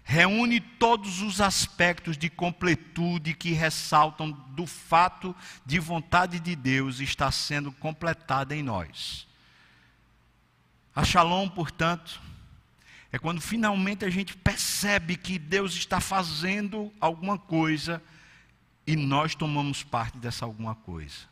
reúne 0.05 0.59
todos 0.59 1.21
os 1.21 1.39
aspectos 1.39 2.17
de 2.17 2.31
completude 2.31 3.35
que 3.35 3.53
ressaltam 3.53 4.31
do 4.31 4.67
fato 4.67 5.37
de 5.67 5.79
vontade 5.79 6.41
de 6.41 6.57
Deus 6.57 6.99
estar 6.99 7.31
sendo 7.31 7.71
completada 7.73 8.57
em 8.57 8.63
nós. 8.63 9.29
A 10.97 11.05
Shalom, 11.05 11.47
portanto, 11.51 12.19
é 13.19 13.21
quando 13.21 13.41
finalmente 13.41 14.05
a 14.05 14.11
gente 14.11 14.37
percebe 14.37 15.17
que 15.17 15.39
Deus 15.39 15.75
está 15.75 16.01
fazendo 16.01 16.93
alguma 17.01 17.37
coisa 17.37 18.01
e 18.87 18.95
nós 18.95 19.35
tomamos 19.35 19.83
parte 19.83 20.17
dessa 20.19 20.45
alguma 20.45 20.77
coisa. 20.77 21.27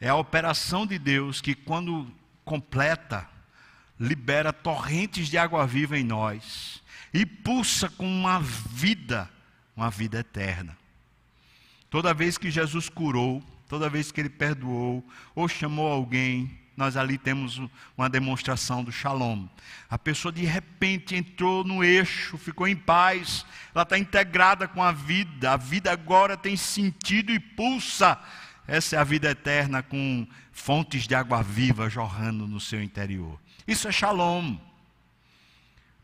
É 0.00 0.08
a 0.08 0.16
operação 0.16 0.86
de 0.86 0.98
Deus 0.98 1.42
que, 1.42 1.54
quando 1.54 2.10
completa, 2.44 3.28
libera 4.00 4.52
torrentes 4.52 5.28
de 5.28 5.36
água 5.36 5.66
viva 5.66 5.96
em 5.98 6.02
nós 6.02 6.82
e 7.12 7.26
pulsa 7.26 7.90
com 7.90 8.06
uma 8.06 8.40
vida, 8.40 9.30
uma 9.76 9.90
vida 9.90 10.20
eterna. 10.20 10.76
Toda 11.90 12.14
vez 12.14 12.38
que 12.38 12.50
Jesus 12.50 12.88
curou, 12.88 13.44
toda 13.68 13.90
vez 13.90 14.10
que 14.10 14.22
ele 14.22 14.30
perdoou 14.30 15.06
ou 15.34 15.46
chamou 15.46 15.92
alguém, 15.92 16.61
nós 16.76 16.96
ali 16.96 17.18
temos 17.18 17.60
uma 17.96 18.08
demonstração 18.08 18.82
do 18.82 18.90
shalom. 18.90 19.46
A 19.90 19.98
pessoa 19.98 20.32
de 20.32 20.44
repente 20.44 21.14
entrou 21.14 21.64
no 21.64 21.84
eixo, 21.84 22.38
ficou 22.38 22.66
em 22.66 22.76
paz, 22.76 23.44
ela 23.74 23.82
está 23.82 23.98
integrada 23.98 24.66
com 24.66 24.82
a 24.82 24.92
vida, 24.92 25.52
a 25.52 25.56
vida 25.56 25.92
agora 25.92 26.36
tem 26.36 26.56
sentido 26.56 27.32
e 27.32 27.38
pulsa. 27.38 28.18
Essa 28.66 28.96
é 28.96 28.98
a 28.98 29.04
vida 29.04 29.30
eterna 29.30 29.82
com 29.82 30.26
fontes 30.52 31.06
de 31.06 31.14
água 31.14 31.42
viva 31.42 31.90
jorrando 31.90 32.46
no 32.46 32.60
seu 32.60 32.82
interior. 32.82 33.38
Isso 33.66 33.88
é 33.88 33.92
shalom. 33.92 34.56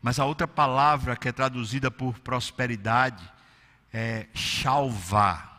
Mas 0.01 0.19
a 0.19 0.25
outra 0.25 0.47
palavra 0.47 1.15
que 1.15 1.27
é 1.27 1.31
traduzida 1.31 1.91
por 1.91 2.19
prosperidade 2.19 3.23
é 3.93 4.27
chalvá. 4.33 5.58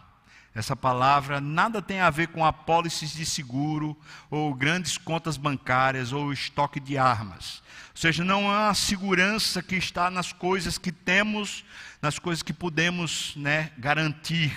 Essa 0.55 0.75
palavra 0.75 1.41
nada 1.41 1.81
tem 1.81 2.01
a 2.01 2.11
ver 2.11 2.29
com 2.29 2.45
apólices 2.45 3.13
de 3.13 3.25
seguro, 3.25 3.97
ou 4.29 4.53
grandes 4.53 4.99
contas 4.99 5.37
bancárias, 5.37 6.13
ou 6.13 6.33
estoque 6.33 6.81
de 6.81 6.99
armas. 6.99 7.63
Ou 7.91 7.97
seja, 7.97 8.25
não 8.25 8.51
há 8.51 8.75
segurança 8.75 9.63
que 9.63 9.77
está 9.77 10.11
nas 10.11 10.33
coisas 10.33 10.77
que 10.77 10.91
temos, 10.91 11.65
nas 12.03 12.19
coisas 12.19 12.43
que 12.43 12.53
podemos 12.53 13.35
né, 13.37 13.71
garantir. 13.79 14.53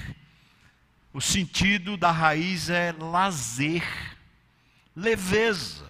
O 1.13 1.21
sentido 1.21 1.95
da 1.95 2.09
raiz 2.09 2.71
é 2.71 2.91
lazer, 2.91 3.83
leveza. 4.95 5.85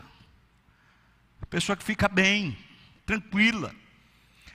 A 1.41 1.45
pessoa 1.45 1.77
que 1.77 1.83
fica 1.83 2.09
bem, 2.09 2.57
tranquila. 3.05 3.73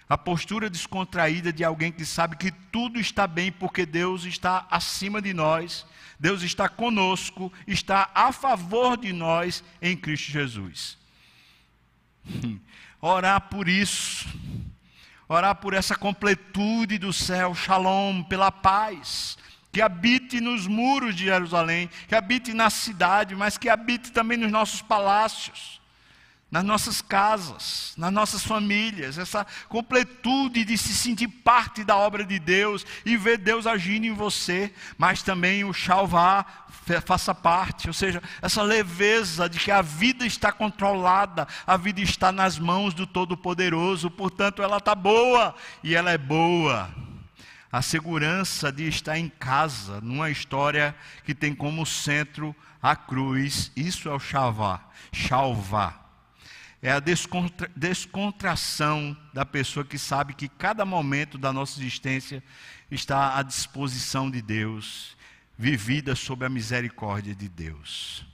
A 0.09 0.17
postura 0.17 0.71
descontraída 0.71 1.53
de 1.53 1.63
alguém 1.63 1.93
que 1.93 2.05
sabe 2.07 2.37
que 2.37 2.51
tudo 2.51 2.99
está 2.99 3.27
bem 3.27 3.53
porque 3.53 3.85
Deus 3.85 4.25
está 4.25 4.67
acima 4.71 5.21
de 5.21 5.35
nós, 5.35 5.85
Deus 6.19 6.43
está 6.43 6.67
conosco, 6.67 7.53
está 7.67 8.11
a 8.15 8.33
favor 8.33 8.97
de 8.97 9.13
nós 9.13 9.63
em 9.83 9.95
Cristo 9.95 10.31
Jesus. 10.31 10.97
Orar 13.01 13.43
por 13.43 13.69
isso, 13.69 14.27
orar 15.29 15.55
por 15.55 15.73
essa 15.73 15.95
completude 15.95 16.99
do 16.99 17.13
céu, 17.13 17.55
shalom, 17.55 18.25
pela 18.25 18.51
paz, 18.51 19.39
que 19.71 19.81
habite 19.81 20.41
nos 20.41 20.67
muros 20.67 21.15
de 21.15 21.27
Jerusalém, 21.27 21.89
que 22.09 22.15
habite 22.17 22.53
na 22.53 22.71
cidade, 22.71 23.37
mas 23.37 23.57
que 23.57 23.69
habite 23.69 24.11
também 24.11 24.37
nos 24.37 24.51
nossos 24.51 24.83
palácios 24.83 25.78
nas 26.51 26.65
nossas 26.65 27.03
casas, 27.03 27.93
nas 27.97 28.11
nossas 28.11 28.43
famílias, 28.43 29.19
essa 29.19 29.47
completude 29.69 30.65
de 30.65 30.79
se 30.79 30.95
sentir 30.95 31.29
parte 31.29 31.85
da 31.85 31.95
obra 31.95 32.25
de 32.25 32.39
Deus 32.39 32.87
e 33.05 33.19
ver 33.19 33.37
Deus 33.37 33.67
agindo 33.67 34.07
em 34.07 34.15
você, 34.15 34.73
mas 34.97 35.23
também 35.23 35.63
o 35.65 35.75
chalvá 35.75 36.47
faça 37.05 37.35
parte, 37.35 37.87
ou 37.87 37.93
seja, 37.93 38.23
essa 38.41 38.63
leveza 38.63 39.47
de 39.47 39.59
que 39.59 39.71
a 39.71 39.83
vida 39.83 40.25
está 40.25 40.51
controlada, 40.51 41.47
a 41.67 41.77
vida 41.77 42.01
está 42.01 42.33
nas 42.33 42.59
mãos 42.59 42.95
do 42.95 43.07
Todo-Poderoso, 43.07 44.11
portanto 44.11 44.63
ela 44.63 44.79
está 44.79 44.95
boa 44.95 45.55
e 45.85 45.95
ela 45.95 46.11
é 46.11 46.17
boa. 46.17 46.89
A 47.71 47.83
segurança 47.83 48.73
de 48.73 48.89
estar 48.89 49.19
em 49.19 49.29
casa, 49.29 50.01
numa 50.01 50.31
história 50.31 50.97
que 51.27 51.35
tem 51.35 51.55
como 51.55 51.85
centro 51.85 52.57
a 52.81 52.97
cruz, 52.97 53.71
isso 53.77 54.09
é 54.09 54.15
o 54.15 54.19
chalvá, 54.19 54.81
chalvá 55.13 56.08
é 56.81 56.93
a 56.93 57.01
descontra, 57.01 57.71
descontração 57.75 59.17
da 59.33 59.45
pessoa 59.45 59.85
que 59.85 59.99
sabe 59.99 60.35
que 60.35 60.49
cada 60.49 60.85
momento 60.85 61.37
da 61.37 61.53
nossa 61.53 61.81
existência 61.81 62.43
está 62.91 63.37
à 63.37 63.43
disposição 63.43 64.31
de 64.31 64.41
Deus, 64.41 65.17
vivida 65.57 66.15
sob 66.15 66.45
a 66.45 66.49
misericórdia 66.49 67.35
de 67.35 67.49
Deus. 67.49 68.25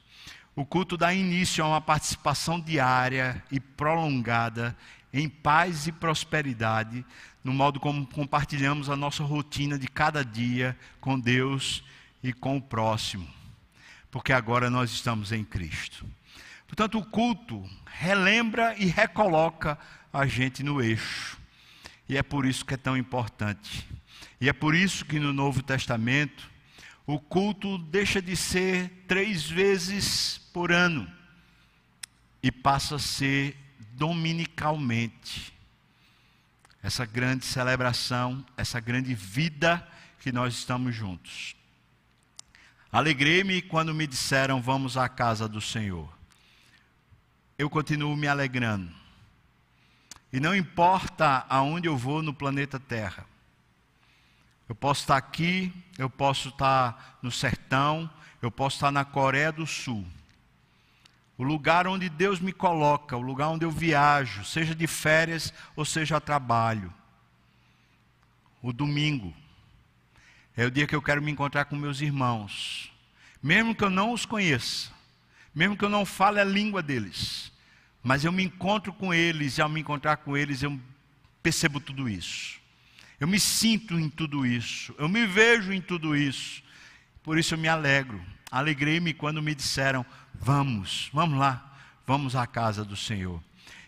O 0.55 0.65
culto 0.65 0.97
dá 0.97 1.13
início 1.13 1.65
a 1.65 1.69
uma 1.69 1.81
participação 1.81 2.61
diária 2.61 3.43
e 3.51 3.59
prolongada 3.59 4.77
em 5.13 5.29
paz 5.29 5.87
e 5.87 5.93
prosperidade, 5.93 7.05
no 7.43 7.53
modo 7.53 7.81
como 7.81 8.07
compartilhamos 8.07 8.91
a 8.91 8.97
nossa 8.97 9.25
rotina 9.25 9.79
de 9.79 9.89
cada 9.89 10.25
dia 10.25 10.77
com 11.01 11.19
Deus 11.19 11.83
e 12.23 12.33
com 12.33 12.57
o 12.57 12.63
próximo, 12.63 13.29
porque 14.11 14.33
agora 14.33 14.69
nós 14.69 14.91
estamos 14.91 15.33
em 15.33 15.45
Cristo. 15.45 16.07
Portanto, 16.67 16.99
o 16.99 17.05
culto 17.05 17.69
relembra 17.87 18.75
e 18.77 18.87
recoloca 18.87 19.79
a 20.13 20.27
gente 20.27 20.63
no 20.63 20.83
eixo. 20.83 21.39
E 22.09 22.17
é 22.17 22.23
por 22.23 22.47
isso 22.47 22.65
que 22.65 22.75
é 22.75 22.77
tão 22.77 22.97
importante. 22.97 23.89
E 24.41 24.49
é 24.49 24.53
por 24.53 24.75
isso 24.75 25.05
que 25.05 25.19
no 25.19 25.33
Novo 25.33 25.63
Testamento 25.63 26.51
o 27.07 27.19
culto 27.19 27.79
deixa 27.79 28.21
de 28.21 28.37
ser 28.37 29.05
três 29.07 29.49
vezes 29.49 30.39
por 30.53 30.73
ano 30.73 31.11
e 32.43 32.51
passa 32.51 32.97
a 32.97 32.99
ser 32.99 33.57
dominicalmente. 33.93 35.53
Essa 36.83 37.07
grande 37.07 37.45
celebração, 37.45 38.45
essa 38.57 38.81
grande 38.81 39.15
vida 39.15 39.87
que 40.21 40.31
nós 40.31 40.55
estamos 40.55 40.95
juntos. 40.95 41.57
Alegrei-me 42.93 43.63
quando 43.63 43.95
me 43.95 44.07
disseram: 44.07 44.61
Vamos 44.61 44.97
à 44.97 45.09
casa 45.09 45.49
do 45.49 45.61
Senhor 45.61 46.14
eu 47.59 47.71
continuo 47.71 48.17
me 48.17 48.27
alegrando. 48.27 48.93
E 50.33 50.41
não 50.41 50.55
importa 50.55 51.47
aonde 51.49 51.89
eu 51.89 51.97
vou 51.97 52.23
no 52.23 52.35
planeta 52.35 52.81
Terra. 52.81 53.25
Eu 54.69 54.75
posso 54.75 55.03
estar 55.03 55.17
aqui, 55.17 55.73
eu 55.97 56.11
posso 56.11 56.49
estar 56.49 57.19
no 57.23 57.31
sertão, 57.31 58.11
eu 58.43 58.51
posso 58.51 58.77
estar 58.77 58.91
na 58.91 59.05
Coreia 59.05 59.53
do 59.53 59.67
Sul. 59.67 60.05
O 61.37 61.45
lugar 61.45 61.87
onde 61.87 62.09
Deus 62.09 62.41
me 62.41 62.53
coloca, 62.53 63.17
o 63.17 63.21
lugar 63.21 63.49
onde 63.49 63.65
eu 63.65 63.71
viajo, 63.71 64.45
seja 64.45 64.75
de 64.75 64.87
férias 64.87 65.53
ou 65.77 65.85
seja 65.85 66.17
a 66.17 66.21
trabalho. 66.21 66.93
O 68.63 68.73
domingo 68.73 69.35
é 70.57 70.65
o 70.65 70.71
dia 70.71 70.87
que 70.87 70.95
eu 70.95 71.03
quero 71.03 71.23
me 71.23 71.31
encontrar 71.31 71.67
com 71.67 71.77
meus 71.77 72.01
irmãos, 72.01 72.93
mesmo 73.43 73.75
que 73.75 73.85
eu 73.85 73.91
não 73.91 74.13
os 74.13 74.25
conheça 74.25 74.94
mesmo 75.55 75.77
que 75.77 75.85
eu 75.85 75.89
não 75.89 76.05
fale 76.05 76.41
a 76.41 76.45
língua 76.45 76.83
deles, 76.83 77.53
mas 78.03 78.25
eu 78.25 78.33
me 78.33 78.45
encontro 78.45 78.93
com 78.93 79.15
eles, 79.15 79.57
e 79.57 79.63
ao 79.63 79.69
me 79.69 79.81
encontrar 79.81 80.19
com 80.19 80.37
eles, 80.37 80.63
eu 80.63 80.79
percebo 81.43 81.81
tudo 81.81 82.09
isso. 82.09 82.59
Eu 83.21 83.29
me 83.29 83.39
sinto 83.39 83.99
em 83.99 84.09
tudo 84.09 84.45
isso, 84.45 84.95
eu 84.99 85.09
me 85.09 85.27
vejo 85.27 85.73
em 85.73 85.81
tudo 85.81 86.17
isso. 86.17 86.63
Por 87.23 87.39
isso 87.39 87.55
eu 87.55 87.59
me 87.59 87.69
alegro. 87.69 88.23
Alegrei-me 88.51 89.15
quando 89.15 89.43
me 89.43 89.55
disseram: 89.55 90.05
Vamos, 90.35 91.09
vamos 91.13 91.39
lá, 91.39 91.75
vamos 92.07 92.37
à 92.37 92.47
casa 92.47 92.85
do 92.85 92.95
Senhor. 92.95 93.43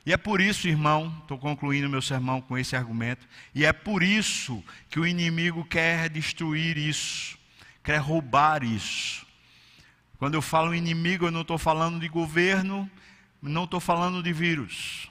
E 0.07 0.13
é 0.13 0.17
por 0.17 0.41
isso, 0.41 0.69
irmão, 0.69 1.15
estou 1.21 1.37
concluindo 1.37 1.89
meu 1.89 2.01
sermão 2.01 2.41
com 2.41 2.57
esse 2.57 2.77
argumento, 2.77 3.27
e 3.55 3.65
é 3.65 3.73
por 3.73 4.03
isso 4.03 4.65
que 4.89 5.01
o 5.01 5.07
inimigo 5.07 5.65
quer 5.65 6.09
destruir 6.09 6.79
isso, 6.79 7.37
quer 7.83 7.99
roubar 7.99 8.63
isso. 8.63 9.26
Quando 10.19 10.35
eu 10.35 10.43
falo 10.43 10.75
inimigo, 10.75 11.27
eu 11.27 11.31
não 11.31 11.43
estou 11.43 11.59
falando 11.59 12.01
de 12.01 12.09
governo, 12.09 12.91
não 13.43 13.65
estou 13.65 13.81
falando 13.81 14.23
de 14.23 14.33
vírus. 14.33 15.11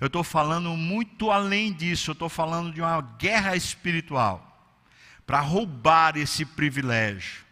Eu 0.00 0.06
estou 0.06 0.24
falando 0.24 0.70
muito 0.70 1.30
além 1.30 1.72
disso, 1.72 2.10
eu 2.10 2.12
estou 2.12 2.28
falando 2.28 2.72
de 2.72 2.80
uma 2.80 3.00
guerra 3.18 3.56
espiritual 3.56 4.44
para 5.26 5.40
roubar 5.40 6.16
esse 6.16 6.44
privilégio. 6.44 7.44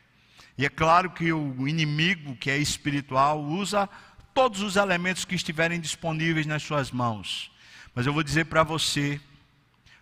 E 0.56 0.64
é 0.64 0.68
claro 0.70 1.10
que 1.10 1.32
o 1.32 1.68
inimigo, 1.68 2.34
que 2.36 2.50
é 2.50 2.56
espiritual, 2.56 3.42
usa 3.42 3.88
todos 4.32 4.62
os 4.62 4.76
elementos 4.76 5.24
que 5.24 5.34
estiverem 5.34 5.80
disponíveis 5.80 6.46
nas 6.46 6.62
suas 6.62 6.90
mãos. 6.90 7.50
Mas 7.94 8.06
eu 8.06 8.12
vou 8.12 8.22
dizer 8.22 8.46
para 8.46 8.62
você, 8.62 9.20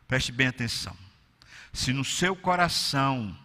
preste 0.07 0.31
bem 0.31 0.47
atenção. 0.47 0.97
Se 1.73 1.93
no 1.93 2.05
seu 2.05 2.37
coração 2.37 3.37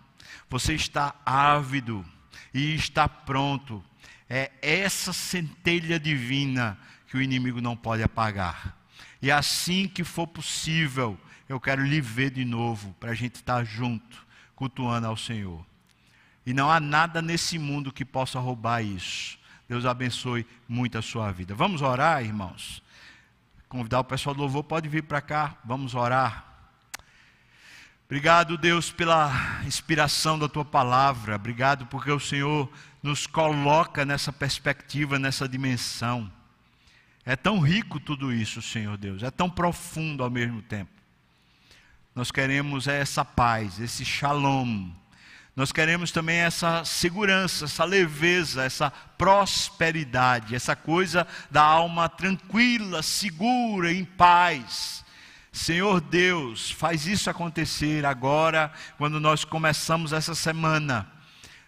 você 0.49 0.75
está 0.75 1.15
ávido 1.25 2.05
e 2.53 2.75
está 2.75 3.07
pronto, 3.07 3.83
é 4.29 4.51
essa 4.61 5.11
centelha 5.11 5.99
divina 5.99 6.77
que 7.07 7.17
o 7.17 7.21
inimigo 7.21 7.59
não 7.61 7.75
pode 7.75 8.03
apagar. 8.03 8.75
E 9.21 9.31
assim 9.31 9.87
que 9.87 10.03
for 10.03 10.27
possível, 10.27 11.19
eu 11.47 11.59
quero 11.59 11.83
lhe 11.83 11.99
ver 11.99 12.29
de 12.29 12.45
novo, 12.45 12.95
para 12.99 13.11
a 13.11 13.15
gente 13.15 13.35
estar 13.35 13.63
junto, 13.63 14.25
cultuando 14.55 15.07
ao 15.07 15.17
Senhor. 15.17 15.65
E 16.45 16.53
não 16.53 16.71
há 16.71 16.79
nada 16.79 17.21
nesse 17.21 17.59
mundo 17.59 17.91
que 17.91 18.05
possa 18.05 18.39
roubar 18.39 18.83
isso. 18.83 19.37
Deus 19.67 19.85
abençoe 19.85 20.47
muito 20.67 20.97
a 20.97 21.01
sua 21.01 21.31
vida. 21.31 21.53
Vamos 21.53 21.81
orar, 21.81 22.23
irmãos? 22.23 22.81
Convidar 23.67 23.99
o 23.99 24.03
pessoal 24.03 24.33
do 24.33 24.41
louvor, 24.41 24.63
pode 24.63 24.89
vir 24.89 25.03
para 25.03 25.21
cá, 25.21 25.57
vamos 25.63 25.93
orar. 25.93 26.48
Obrigado, 28.11 28.57
Deus, 28.57 28.91
pela 28.91 29.61
inspiração 29.67 30.39
da 30.39 30.49
tua 30.49 30.65
palavra. 30.65 31.35
Obrigado 31.35 31.85
porque 31.85 32.11
o 32.11 32.19
Senhor 32.19 32.67
nos 33.03 33.27
coloca 33.27 34.03
nessa 34.03 34.33
perspectiva, 34.33 35.19
nessa 35.19 35.47
dimensão. 35.47 36.27
É 37.23 37.35
tão 37.35 37.59
rico 37.59 37.99
tudo 37.99 38.33
isso, 38.33 38.63
Senhor 38.63 38.97
Deus, 38.97 39.21
é 39.21 39.29
tão 39.29 39.47
profundo 39.47 40.23
ao 40.23 40.29
mesmo 40.31 40.59
tempo. 40.63 40.89
Nós 42.15 42.31
queremos 42.31 42.87
essa 42.87 43.23
paz, 43.23 43.79
esse 43.79 44.03
shalom. 44.03 44.89
Nós 45.55 45.71
queremos 45.71 46.09
também 46.09 46.37
essa 46.37 46.83
segurança, 46.83 47.65
essa 47.65 47.85
leveza, 47.85 48.63
essa 48.63 48.89
prosperidade, 49.19 50.55
essa 50.55 50.75
coisa 50.75 51.27
da 51.51 51.61
alma 51.61 52.09
tranquila, 52.09 53.03
segura, 53.03 53.93
em 53.93 54.03
paz 54.03 55.05
Senhor 55.51 55.99
Deus, 55.99 56.71
faz 56.71 57.07
isso 57.07 57.29
acontecer 57.29 58.05
agora, 58.05 58.71
quando 58.97 59.19
nós 59.19 59.43
começamos 59.43 60.13
essa 60.13 60.35
semana. 60.35 61.11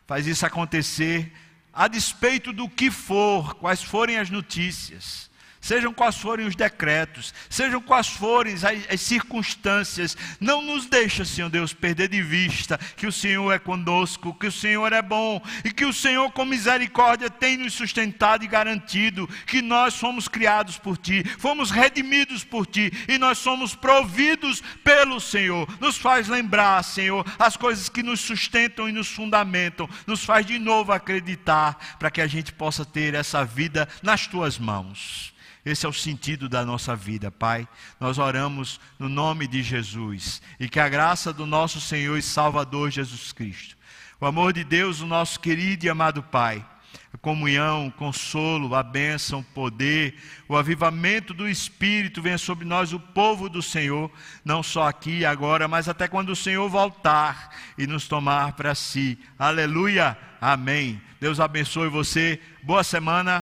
Faz 0.06 0.28
isso 0.28 0.46
acontecer 0.46 1.34
a 1.74 1.88
despeito 1.88 2.54
do 2.54 2.70
que 2.70 2.92
for, 2.92 3.56
quais 3.56 3.82
forem 3.82 4.18
as 4.18 4.30
notícias 4.30 5.31
sejam 5.62 5.94
quais 5.94 6.18
forem 6.18 6.48
os 6.48 6.56
decretos, 6.56 7.34
sejam 7.50 7.80
quais 7.80 8.08
forem 8.08 8.56
as, 8.56 8.64
as, 8.64 9.02
circunstâncias, 9.02 10.18
não 10.40 10.62
nos 10.62 10.88
deixa, 10.88 11.24
Senhor 11.24 11.50
Deus, 11.50 11.72
perder 11.72 12.10
de 12.10 12.22
vista 12.22 12.80
que 12.98 13.06
o 13.06 13.12
Senhor 13.12 13.52
é 13.52 13.60
conosco, 13.60 14.34
que 14.34 14.48
o 14.48 14.52
Senhor 14.52 14.92
é 14.92 15.02
bom 15.02 15.42
e 15.64 15.72
que 15.72 15.86
o 15.86 15.94
Senhor, 15.94 16.32
com 16.32 16.44
misericórdia, 16.44 17.30
tem 17.30 17.58
nos 17.58 17.74
sustentado 17.74 18.44
e 18.44 18.48
garantido 18.48 19.30
que 19.46 19.62
nós 19.62 19.94
somos 19.94 20.28
criados 20.28 20.78
por 20.78 20.98
Ti, 20.98 21.24
fomos 21.38 21.70
redimidos 21.70 22.44
por 22.44 22.66
Ti 22.66 22.92
e 23.08 23.18
nós 23.20 23.38
somos 23.38 23.76
providos 23.76 24.62
pelo 24.84 25.20
Senhor. 25.20 25.68
Nos 25.80 25.98
faz 25.98 26.28
lembrar, 26.28 26.84
Senhor, 26.84 27.26
as 27.38 27.56
coisas 27.56 27.88
que 27.88 28.02
nos 28.02 28.20
sustentam 28.20 28.90
e 28.90 28.92
nos 28.92 29.10
fundamentam, 29.10 29.88
nos 30.08 30.26
faz 30.26 30.46
de 30.46 30.58
novo 30.58 30.92
acreditar 30.92 31.98
para 32.00 32.10
que 32.10 32.22
a 32.22 32.28
gente 32.28 32.52
possa 32.52 32.84
ter 32.84 33.14
essa 33.14 33.46
vida 33.46 33.88
nas 34.02 34.26
Tuas 34.26 34.58
mãos. 34.58 35.31
Esse 35.66 35.86
é 35.86 35.90
o 35.90 35.94
sentido 35.94 36.50
da 36.50 36.66
nossa 36.66 36.96
vida, 36.96 37.32
Pai. 37.32 37.68
Nós 38.00 38.18
oramos 38.18 38.80
no 38.98 39.08
nome 39.08 39.48
de 39.48 39.62
Jesus 39.62 40.42
e 40.60 40.68
que 40.68 40.80
a 40.80 40.90
graça 40.90 41.32
do 41.32 41.46
nosso 41.46 41.80
Senhor 41.80 42.18
e 42.18 42.22
Salvador 42.22 42.90
Jesus 42.90 43.32
Cristo, 43.32 43.78
o 44.20 44.26
amor 44.26 44.54
de 44.54 44.64
Deus, 44.64 45.02
o 45.02 45.06
nosso 45.06 45.40
querido 45.40 45.86
e 45.86 45.90
amado 45.90 46.24
Pai, 46.24 46.66
a 47.14 47.18
comunhão, 47.18 47.88
o 47.88 47.92
consolo, 47.92 48.74
a 48.74 48.82
bênção, 48.82 49.42
o 49.42 49.44
poder, 49.44 50.16
o 50.48 50.56
avivamento 50.56 51.32
do 51.34 51.48
Espírito 51.48 52.24
venha 52.24 52.40
sobre 52.40 52.66
nós, 52.66 52.92
o 52.92 53.00
povo 53.00 53.48
do 53.48 53.62
Senhor, 53.62 54.10
não 54.44 54.64
só 54.64 54.88
aqui 54.88 55.20
e 55.20 55.26
agora, 55.26 55.68
mas 55.68 55.88
até 55.88 56.08
quando 56.08 56.30
o 56.30 56.36
Senhor 56.36 56.68
voltar 56.70 57.56
e 57.78 57.86
nos 57.86 58.08
tomar 58.08 58.54
para 58.54 58.74
si. 58.74 59.20
Aleluia. 59.38 60.18
Amém. 60.40 61.00
Deus 61.20 61.40
abençoe 61.40 61.88
você. 61.88 62.40
Boa 62.64 62.84
semana. 62.84 63.30